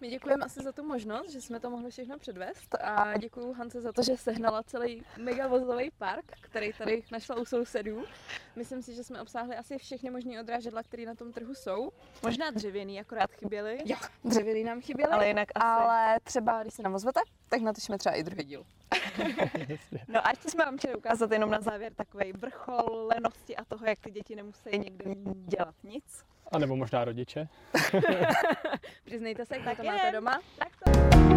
My 0.01 0.09
děkujeme 0.09 0.45
asi 0.45 0.63
za 0.63 0.71
tu 0.71 0.83
možnost, 0.83 1.31
že 1.31 1.41
jsme 1.41 1.59
to 1.59 1.69
mohli 1.69 1.91
všechno 1.91 2.19
předvést 2.19 2.75
a 2.75 3.17
děkuji 3.17 3.53
Hance 3.53 3.81
za 3.81 3.91
to, 3.91 4.03
že 4.03 4.17
sehnala 4.17 4.63
celý 4.63 5.03
mega 5.17 5.47
vozový 5.47 5.91
park, 5.97 6.25
který 6.41 6.73
tady 6.73 7.03
našla 7.11 7.35
u 7.35 7.45
sousedů. 7.45 8.03
Myslím 8.55 8.81
si, 8.81 8.95
že 8.95 9.03
jsme 9.03 9.21
obsáhli 9.21 9.55
asi 9.55 9.77
všechny 9.77 10.09
možné 10.09 10.39
odrážedla, 10.39 10.83
které 10.83 11.05
na 11.05 11.15
tom 11.15 11.33
trhu 11.33 11.55
jsou. 11.55 11.91
Možná 12.23 12.51
dřevěný, 12.51 12.99
akorát 12.99 13.31
chyběly. 13.31 13.79
Jo, 13.85 13.97
dřevěný 14.23 14.63
nám 14.63 14.81
chyběly, 14.81 15.11
Ale 15.11 15.27
jinak 15.27 15.47
asi. 15.55 15.65
ale 15.65 16.19
třeba 16.23 16.61
když 16.61 16.73
se 16.73 16.83
nám 16.83 16.95
ozvete, 16.95 17.19
tak 17.49 17.61
natočíme 17.61 17.97
třeba 17.97 18.15
i 18.15 18.23
druhý 18.23 18.43
díl. 18.43 18.63
No 20.07 20.27
a 20.27 20.29
ještě 20.29 20.49
jsme 20.49 20.65
vám 20.65 20.77
chtěli 20.77 20.95
ukázat 20.95 21.31
jenom 21.31 21.49
na 21.49 21.61
závěr 21.61 21.93
takový 21.93 22.31
vrchol 22.33 23.09
lenosti 23.13 23.55
a 23.55 23.65
toho, 23.65 23.85
jak 23.85 23.99
ty 23.99 24.11
děti 24.11 24.35
nemusí 24.35 24.69
někde 24.79 25.05
dělat 25.47 25.75
nic. 25.83 26.23
A 26.51 26.57
nebo 26.57 26.75
možná 26.75 27.05
rodiče. 27.05 27.47
Přiznejte 29.05 29.45
se, 29.45 29.55
jak 29.55 29.65
Tak 29.65 29.77
to 29.77 29.83
máte 29.83 30.11
doma. 30.11 30.39
Tak 30.57 30.69
to. 30.83 31.36